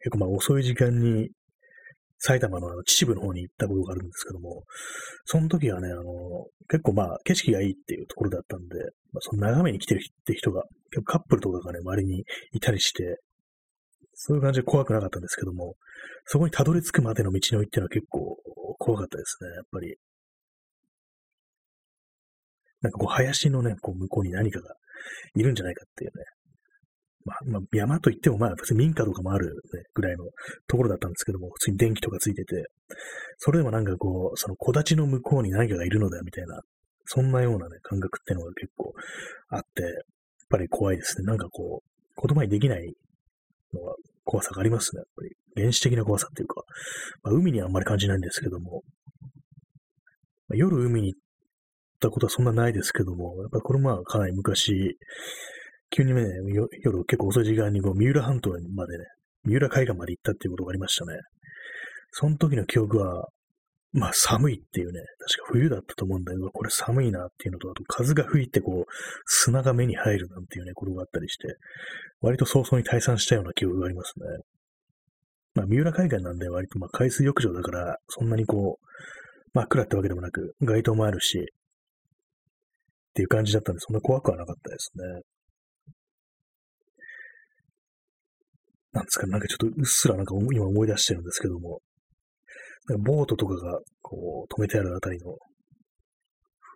[0.00, 1.30] 結構まあ遅い時間に
[2.18, 4.64] 埼玉のあの秩父の方に行ったことがあるんですけども、
[5.24, 6.02] その時はね、あの、
[6.68, 8.76] 結構まあ景色がいいっていうところだったんで、
[9.12, 13.20] まあ、その眺めに来てるって人が、結構カップルとかがね、周りにいたりして、
[14.12, 15.76] そういう感じで怖くなかったんですけども、
[16.26, 18.36] そこにたどり着くまでの道のりっていうのは結構
[18.78, 19.96] 怖かったですね、やっぱり。
[22.82, 24.74] なんかこう、林のね、こう、向こうに何かが
[25.34, 26.24] いるんじゃないかっていうね。
[27.46, 30.24] まあ、山といっても、まあ、普通に民家とかもある、ね、ぐらいの
[30.66, 32.66] ところだったんですけども、普通に電気とかついてて、
[33.38, 36.60] それでもなんかこう、その木立の向こうに何かがいるのだみたいな、
[37.04, 38.92] そんなようなね、感覚っていうのが結構
[39.48, 39.92] あって、やっ
[40.48, 41.24] ぱり怖いですね。
[41.24, 42.94] なんかこう、言葉にできない
[43.74, 45.36] のは怖さがありますね、やっぱり。
[45.56, 46.62] 原始的な怖さっていうか、
[47.22, 48.82] まあ、海にはあんまり感じないんですけども、
[50.48, 51.20] まあ、夜海に行っ
[52.00, 54.96] たことはそんなないですけども、やっぱこれまあかなり昔、
[55.90, 56.22] 急にね、
[56.82, 59.04] 夜結構遅い時間にこう三浦半島までね、
[59.44, 61.18] 三浦海岸まで行ったっていうことがありましたね。
[62.12, 63.28] その時の記憶は、
[63.92, 68.92] まあ寒いっていうね、確か冬だったと思うんだけど、これ寒いなっていうのと、あと風が吹いてこう、
[69.26, 71.48] 砂が目に入るなんていうね、ことがあったりして、
[72.20, 74.26] 割と早々に退散したような記憶がありますね。
[75.54, 78.86] まあ三浦海岸なんで割とまあ海水浴場だから、そんなにこう、
[79.54, 81.42] 真っ暗ってわけでもなく、街灯もあるし、っ
[83.12, 85.22] ていう感じだったんで、そんな怖くはなかったですね。
[88.92, 91.80] なんですか、なんかちょっとうっすらなんか今思い出してるんですけども、
[92.98, 95.36] ボートとかがこう止めてあるあたりの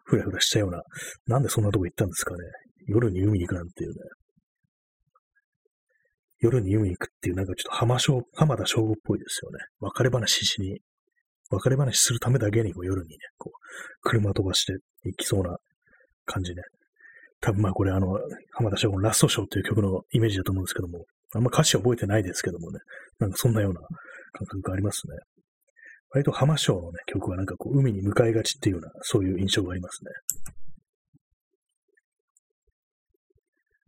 [0.05, 0.83] ふらふらしたような、
[1.27, 2.39] なんでそんなとこ行ったんですかね。
[2.87, 3.97] 夜に海に行くなんていうね。
[6.41, 9.59] 夜に海に行くっていう、なんかちょっと浜小、浜田省吾っぽいですよね。
[9.81, 10.79] 別れ話しに、
[11.51, 13.59] 別れ話するためだけにこう夜にね、こう、
[14.03, 15.57] 車飛ばして行きそうな
[16.27, 16.63] 感じね。
[17.41, 18.19] 多分まあこれあの、
[18.53, 22.79] 浜田省吾のラストショーっていう曲のイメージだと思うんですけども、あんま歌詞覚えてないですけどもね、
[23.19, 23.81] なんかそんなような
[24.33, 25.17] 感覚がありますね。
[26.11, 30.11] 割と浜省のね、曲はなんかこう、海に向かいがちっていうような、そういう印象がありますね。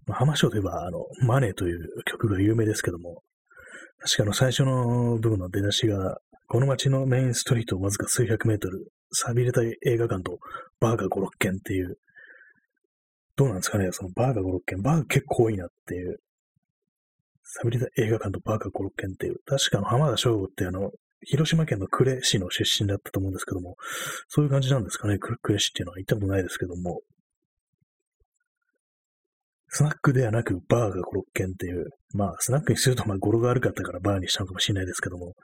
[0.07, 3.22] まあ、浜省といえば、あの、マネーという曲が有名ですけども、
[3.99, 6.18] 確かの最初の部分の出だしが、
[6.49, 10.38] この街のメインストリートをわずか数百メートル、錆びれた映画館と
[10.80, 11.97] バーガー5、6軒っていう、
[13.36, 16.18] どうなんですかね、そのバーガー5、6軒、バーガー結構多いなっていう
[17.49, 20.90] サビリタ映画館とバーカー5、6軒っていう、確かの浜田省吾ってあの、
[21.22, 23.76] 広島県の呉市の出身だったと思うんですけども、
[24.28, 27.01] そういう感じなんですかね、呉市っていうのは行ったことないですけども、
[29.68, 31.03] スナックではなくバーが5、6
[31.34, 35.34] 軒っていう、まあ、スナックにするとまあ語呂が悪かったからバーにしたのかもしれないですけども、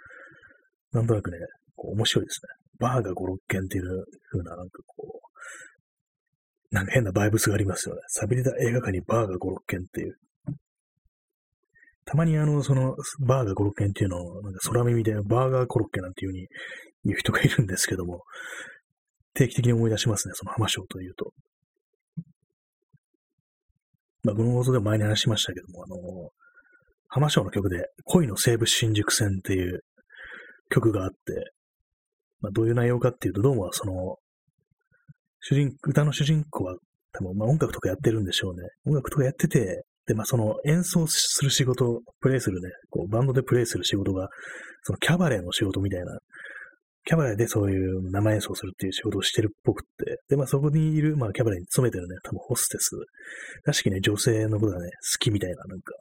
[0.92, 1.38] なんとなくね、
[1.76, 2.48] こう面白いですね。
[2.78, 5.20] バーが5、6軒っていう風な、なんかこ
[6.70, 8.00] う、なんか変なバイブスがありますよね。
[8.08, 10.16] サビリダ映画館にバーが5、6軒っていう。
[12.04, 16.48] たまにあの、その、バーガーコロッケンっていうのを、なんか空耳でバーガーコロッケなんていう風に
[17.04, 18.22] 言う人がいるんですけども、
[19.34, 21.32] 定期的に思い出しますね、その浜章というと。
[24.24, 26.30] まあ、この放送でも前に話しましたけども、あの、
[27.08, 29.80] 浜章の曲で、恋の西武新宿線っていう
[30.70, 31.16] 曲があって、
[32.40, 34.16] まあ、どういう内容かっていうと、どうもその、
[35.40, 36.76] 主人、歌の主人公は
[37.12, 38.68] 多分、まあ、音楽とかやってるんでしょうね。
[38.86, 44.28] 音楽とかやってて、で、まあ、その演奏する仕事、プレイするね、こうバンドでプレイする仕事が、
[44.82, 46.18] そのキャバレーの仕事みたいな、
[47.04, 52.90] キャバレーでそういう生演奏するっていう仕事をしてるっぽくって、で、まあ、そこにいる、まあ、キャバレーに勤めてるね、多分ホステス
[53.64, 55.94] らしきね、女性のことがね、好きみたいな、なんか。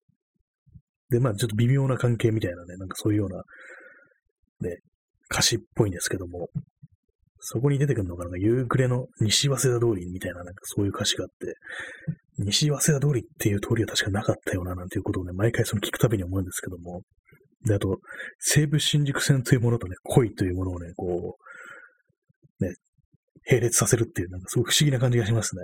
[1.10, 3.44] で、まあ、ちょっと微妙な関係みたいなね、なんかそういうような、
[4.70, 4.78] ね、
[5.32, 6.50] 歌詞っぽいんですけども、
[7.40, 11.56] そこに出てくるのが、なんか夕暮れの西早稲田通りみたいな、なんかそういう歌詞があって、
[12.38, 17.02] 西早稲田通りっていう通りは確かなかったよな、なんていうことをね、毎回その聞くたびに思うんですけども、
[17.66, 18.00] で、あと、
[18.40, 21.38] 西武新宿線というものとね、恋というものをね、こ
[22.60, 22.74] う、ね、
[23.48, 25.62] 並列させるっていう、なんかすごく不思議な感じがしますね。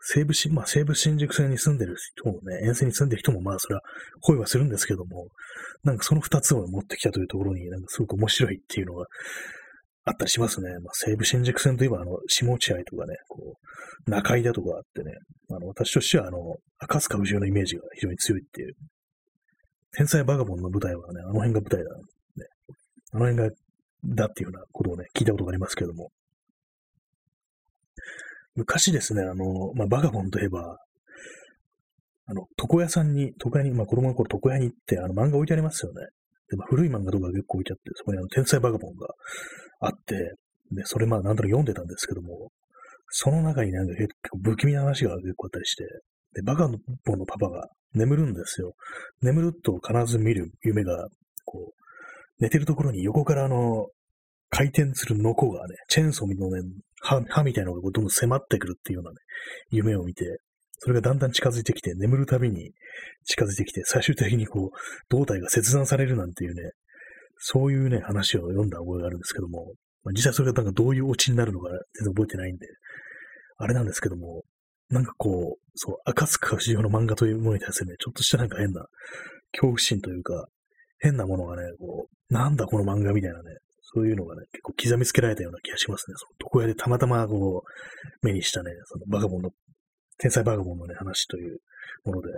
[0.00, 3.82] 西武新、まあ西武新宿線に住んでる人もね、沿線に住んでる人もまあそれは
[4.20, 5.28] 恋はするんですけども、
[5.82, 9.06] なんかその二つを持ってきたというところになんかすごく面白いっていうのが
[10.08, 10.70] あったりしますね。
[10.78, 13.54] まあ、西武新宿線といえば、あの、下落合とかね、こ
[14.06, 15.12] う、中井だとかあってね、
[15.50, 16.38] あの、私としては、あの、
[16.78, 18.74] 赤塚不二夫のイメージが非常に強いっていう。
[19.96, 22.02] 天才バガボンの舞台はね、あの辺が舞台だ、ね。
[23.14, 23.56] あの辺が、
[24.04, 26.10] だっていうようなことをね、聞いたことがありますけども。
[28.54, 30.78] 昔ですね、あの、まあ、バガボンといえば、
[32.26, 36.06] あの、床屋さんに、床屋に、まあ、子供の頃床屋に行って、あの、漫画置いてありますよね。
[36.50, 39.08] で、まあ、古い漫画とか結構置いてあって、そこにあの、天才バガボンが
[39.80, 40.14] あって、
[40.72, 42.50] で、それまあなんとなく読んでたんですけども、
[43.08, 45.84] その中になんか結構不気味な話が結構あったりして、
[46.34, 48.74] で、バカのボのパパが眠るんですよ。
[49.22, 51.08] 眠ると必ず見る夢が、
[51.44, 53.86] こう、寝てるところに横からあの、
[54.50, 56.62] 回転するノコがね、チェーンソーのね、
[57.00, 59.16] 歯歯みたいなのがどんどん迫ってくるっていうようなね、
[59.70, 60.24] 夢を見て、
[60.78, 62.72] それがだんだん近づいてきて、眠るたびに
[63.24, 64.76] 近づいてきて、最終的にこう、
[65.08, 66.70] 胴体が切断されるなんていうね、
[67.38, 69.74] そういうね、話を読んだ覚えがあるんですけども、
[70.04, 71.68] まあ、実際それがなんかどういうオチになるのか
[71.98, 72.66] 全然覚えてないんで、
[73.58, 74.44] あれなんですけども、
[74.90, 78.86] なんかこう、そう、赤塚不二夫の漫画というものに対するね、ちょっとしたなんか変な
[79.52, 80.46] 恐怖心というか、
[80.98, 86.14] 変なものがね、こう、なんだこの漫画みたいなね、そういうのがね、結構刻みつけられたような気がしますね。
[86.16, 89.50] その床屋でたまたまこう、目にしたね、そのバカボンの、
[90.18, 91.58] 天才バカボンのね、話という
[92.04, 92.28] もので、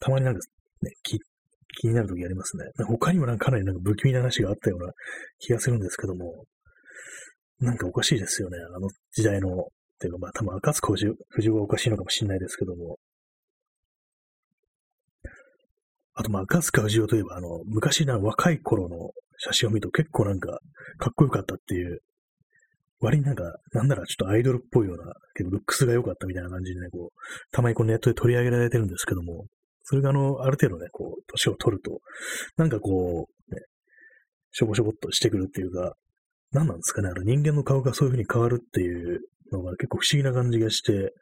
[0.00, 0.40] たまになんか
[0.82, 1.18] ね、気
[1.86, 2.64] になるときありますね。
[2.86, 4.92] 他にもなんかかなりなんか不気味な話があったような
[5.38, 6.44] 気がするんですけども、
[7.60, 8.58] なんかおかしいですよね。
[8.76, 12.98] あの時代の、っていうかまあ多分赤塚不二夫がおかしいのかもしれないですけども。
[16.14, 20.60] あとまあ赤塚不二夫といえばあの、昔な若い頃の写真を見ると結構なんか
[20.98, 22.02] かっこよかったっていう、
[23.00, 29.46] 割になんか、なんならちょっとアイドルっぽいような、結構ルックスが良かったみたいな感じでね、こう、たまにこうネットで取り上げられてるんですけども、
[29.84, 32.00] それがあの、ある程度ね、こう、年を取ると、
[32.56, 33.60] なんかこう、ね、
[34.50, 35.94] しょぼしょぼっとしてくるっていうか、
[36.52, 39.20] 何なんですかね、あの人間の顔がそういう風に変わるっていう
[39.52, 41.12] のが結構不思議な感じがして、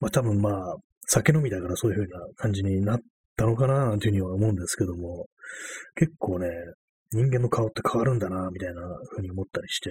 [0.00, 0.76] まあ多分まあ、
[1.06, 3.00] 酒飲みだからそういう風な感じになっ
[3.36, 5.26] たのかな、なんていうふうには思うんですけども、
[5.96, 6.48] 結構ね、
[7.12, 9.90] 人間の顔って変わるんだな、みたいな風に思ったりして、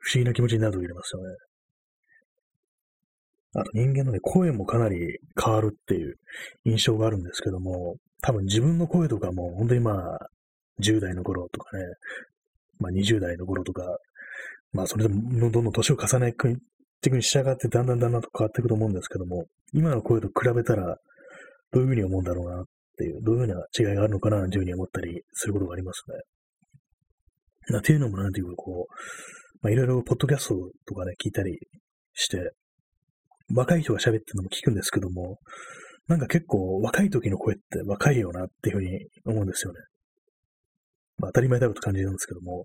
[0.00, 1.36] 不思議な気持ちになるときありますよね。
[3.52, 6.16] あと人間のね、声もかなり変わるっていう
[6.64, 10.18] 印象があるんですけども、多分自分の声とかも本当にまあ、
[10.82, 11.84] 10代の頃とかね、
[12.78, 13.82] まあ20代の頃とか、
[14.72, 20.96] まあそれでもどんどん年を重ねていくに従ってだんだんだんだんと変わっていくと思うんですけども、今の声と比べたら
[21.72, 22.64] どういうふうに思うんだろうなっ
[22.96, 27.74] ていう、どういうふうな違いがあるのかなというふうに思ったりすることがありますね。
[27.74, 28.94] なっていうのもなんていうかこう、
[29.62, 30.54] まあいろいろポッドキャスト
[30.86, 31.58] とかね、聞いたり
[32.14, 32.52] して、
[33.54, 35.38] 若い人が喋ってるのも聞くんですけども、
[36.08, 39.78] なんか結構若い時の声って若いよなっていうふうに思うんですよね。
[41.18, 42.64] まあ当たり前だろうと感じるんですけども、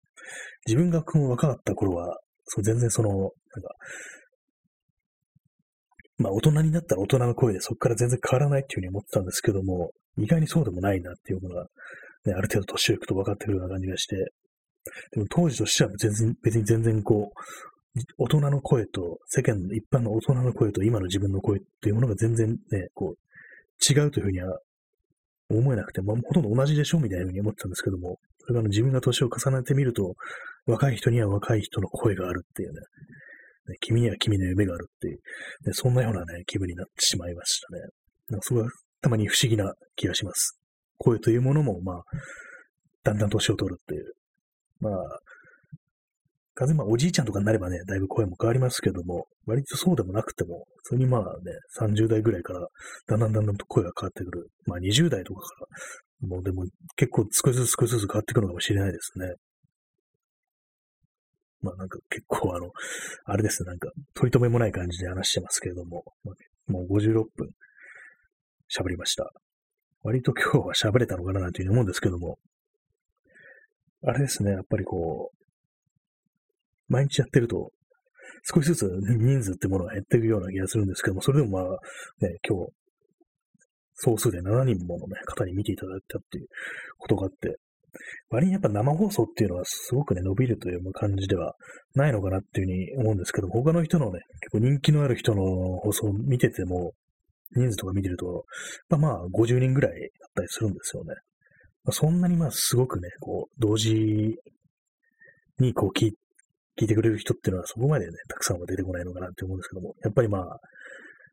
[0.65, 3.31] 自分がこの若かった頃は、そう全然その、なんか、
[6.17, 11.65] まあ大人になったら大人の声でそこから全然変わらないっていうふうに思ってたんですけども、意外にそうでもないなっていうのが、
[12.25, 14.15] ね、ある程度年をいくと分かってくるような感じがして、
[15.11, 24.59] でも当時としては全然、別に全然こう、大人の声と、世間の一般の大人の声と今の自分の声っていうものが全然ね、こう、違うというふうには
[25.49, 30.15] 思えなくて、まあ、ほとんど同じでしょうみたいなふうに思ってたんですけども、それが自分が年を重ねてみると、
[30.65, 32.79] 若い人には若い人の声があるっていうね、
[33.69, 35.17] ね君には君の夢があるっていう、
[35.65, 37.81] ね、そんなようなね、気分になってしまいましたね。
[38.29, 38.69] なんかそれは
[39.01, 40.59] たまに不思議な気がします。
[40.97, 42.03] 声というものも、まあ、
[43.03, 44.13] だんだん年を取るっていう。
[44.85, 45.19] まあ、
[46.53, 51.27] 風まあおじいちゃんとかになればね、だいぶ声も変わりますけども、割とそうでもなくても、普通にまあね、
[51.79, 52.67] 30代ぐらいから、
[53.07, 54.49] だんだんだんだんと声が変わってくる。
[54.65, 55.65] まあ20代とかか
[56.21, 56.65] ら、もうでも
[56.95, 59.33] 結構少しずつ少しずつ変わってくるのかもしれないですね。
[61.61, 62.71] まあなんか結構あの、
[63.25, 67.49] あれですね、なんか取り留めもない感じで話してますけれども、まあ、もう56分
[68.71, 69.31] 喋りました。
[70.03, 72.37] 割と今日は喋れたのかななんていうふうに思うんですけども、
[74.07, 77.71] あれですね、やっぱりこう、毎日やってると、
[78.43, 81.63] 少しずつ人数ってものが減っていくような気がするんですけども、それでもまあ、
[82.23, 82.71] ね、今日、
[83.95, 86.47] 総数で7人ものね、方に見ていただいたっていう
[86.97, 87.57] ことがあって、
[88.29, 91.55] 割にやっぱ生放送っていうのはすごくね、伸びるという感じでは
[91.95, 95.43] ないのかなっていうふうに思うんですけども、他の人のね、結構人気のある人の
[95.79, 96.91] 放送を見てても、
[97.55, 98.45] 人数とか見てると、
[98.89, 101.15] まあまあ50人ぐらいだったりするんですよね。
[101.85, 104.37] まあ、そんなにまあすごくね、こう、同時
[105.59, 106.11] にこう聞
[106.77, 110.59] 聞いてくれる人っていうのはそこまでね、たくさんは出てこないのかなって思うんですけども、やっぱりまあ、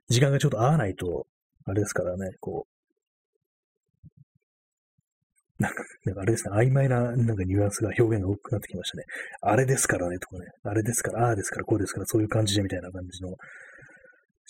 [0.09, 1.27] 時間がちょっと合わないと、
[1.65, 2.67] あれですからね、こ
[5.59, 9.05] う、なんか、 なんかあれですね、曖昧な、なんかニュアンスが表現が多くなってきましたね。
[9.41, 13.35] あれですからね、とかね、あれですから、ああですから、こうですから、そういう感じでみたいな感じの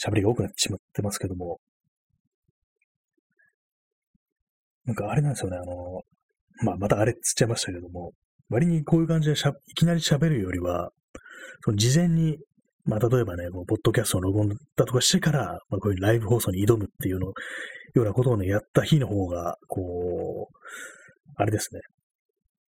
[0.04, 1.60] 喋りが多くなってしまってますけども、
[4.84, 6.02] なんかあれなんですよね、あの、
[6.64, 8.12] まあ、またあれっつっちゃいましたけども、
[8.48, 10.90] 割にこういう感じでしゃいきなり喋るよりは、
[11.64, 12.38] その事前に、
[12.84, 17.32] まあ、例えばね、こうポッドキャストを録音だとかしてから、まあ、こういうライブ放送に挑むっていうの、
[17.94, 20.54] ようなことをね、やった日の方が、こう、
[21.36, 21.80] あれですね。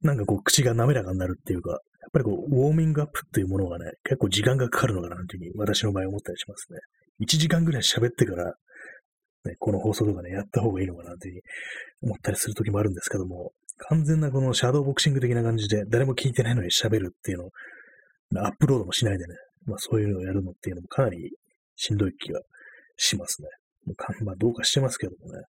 [0.03, 1.81] なんかこう、口が滑らかになるっていうか、やっ
[2.13, 6.79] ぱりこう、ウォーミングアップっていうものがね、結構時間がかかるのかなっていうふうに私の場合思ったりしますね。
[7.23, 8.55] 1時間ぐらい喋ってから、
[9.45, 13.53] ね、この放送とかね、やった方がいいのかなっていうふうに思ったりするときもあるんですけども、
[13.89, 17.51] 完全なこのシャドーボクシング的な感じで、誰も聞いてないのに喋るっていうのを、
[18.47, 19.35] アップロードもしないでね、
[19.67, 21.31] まあそういうのをやるのっていうのもかなり
[21.77, 22.41] しんどい気が
[22.97, 23.49] しますね。
[24.25, 25.45] まあどうかしてますけどもね。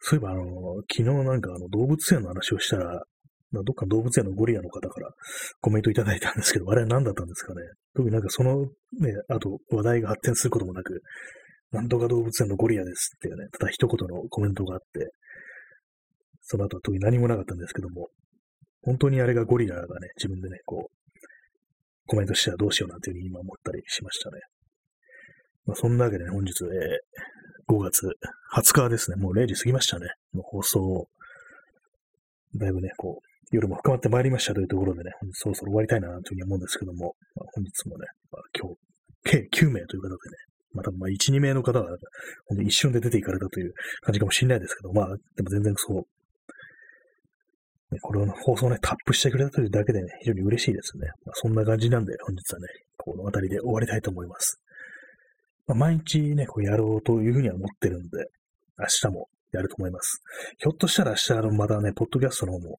[0.00, 0.44] そういえばあの、
[0.90, 3.02] 昨日なんかあの動物園の話をしたら、
[3.52, 5.10] どっか動物園のゴリラの方から
[5.60, 7.62] コメントいただいたんですけど、あれは何だったんですかね。
[7.94, 8.68] 特になんかそのね、
[9.28, 11.02] あと話題が発展することもなく、
[11.72, 15.12] なんとか動物園のゴリラですっていうね、ただ一言のコメントがあって、
[16.42, 18.08] その後は特に何もなかったんですけども、
[18.82, 21.00] 本当にあれがゴリラがね、自分でね、こう、
[22.06, 24.40] コメントしてはどうしようなんていうふうに今思ったりしましたね。
[25.66, 28.08] まあ、そんなわけで、ね、本日、えー、5月
[28.52, 31.06] 20日ですね、もう0時過ぎましたね、の放送を、
[32.56, 38.76] だいぶね、こう、夜も深まってまいりましたというところでね、そろそろ終わりたいなというふうに思うんですけども、まあ、本日もね、まあ、今日、
[39.24, 40.18] 計9名という方でね、
[40.72, 41.86] まあ多分まあ1、2名の方は、
[42.46, 43.72] 本当に一瞬で出ていかれたという
[44.02, 45.96] 感じかもしれないですけど、まあ、でも全然そう、
[47.92, 51.08] ね、これを放送ね、タップしてくれたというだけでね、非常に嬉しいですね。
[51.26, 54.60] まあ、そんな感じなんで、本日はね、この辺りで終わりたいと思います。
[55.66, 58.26] まあ、毎日ね、こうやろうというふうには思ってるんで、
[58.78, 60.22] 明日もやると思います。
[60.58, 62.78] ひょっとしたら明日のまたね、ポッドキャストの方も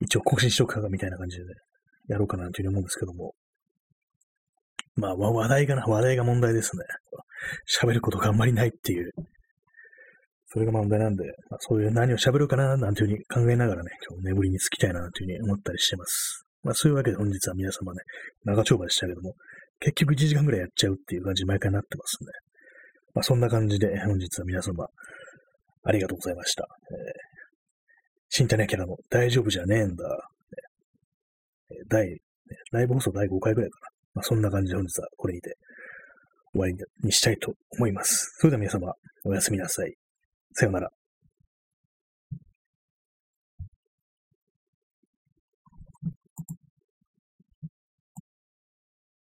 [0.00, 1.50] 一応更新しようかみたいな感じでね、
[2.08, 3.34] やろうかなというふうに思うんですけども、
[4.96, 6.84] まあ、話題がな、話題が問題ですね。
[7.80, 9.12] 喋ることがあんまりないっていう。
[10.46, 16.44] それが問題なんで、まあ、そういう何を喋るかな、なんていうふうに考えながらね、今日眠りにつきたいな、というふうに思ったりしてます。
[16.62, 18.00] まあ、そういうわけで本日は皆様ね、
[18.44, 19.34] 長丁場でしたけども、
[19.78, 22.30] 結局1時間ぐらいやっちゃうっていう感じ毎回なってますね。
[23.14, 24.86] まあ、そんな感じで本日は皆様、
[25.84, 26.66] ありがとうございました。
[26.90, 27.27] えー、
[28.28, 30.04] 新谷キャラの大丈夫じゃねえんだ。
[31.70, 32.18] え第、ね、
[32.72, 33.88] ライブ放送第5回ぐらいかな。
[34.14, 35.56] まあ、そんな感じで本日はこれにて
[36.52, 38.34] 終わりにしたいと思います。
[38.38, 38.92] それでは皆様、
[39.24, 39.94] おやすみなさい。
[40.54, 40.90] さようなら。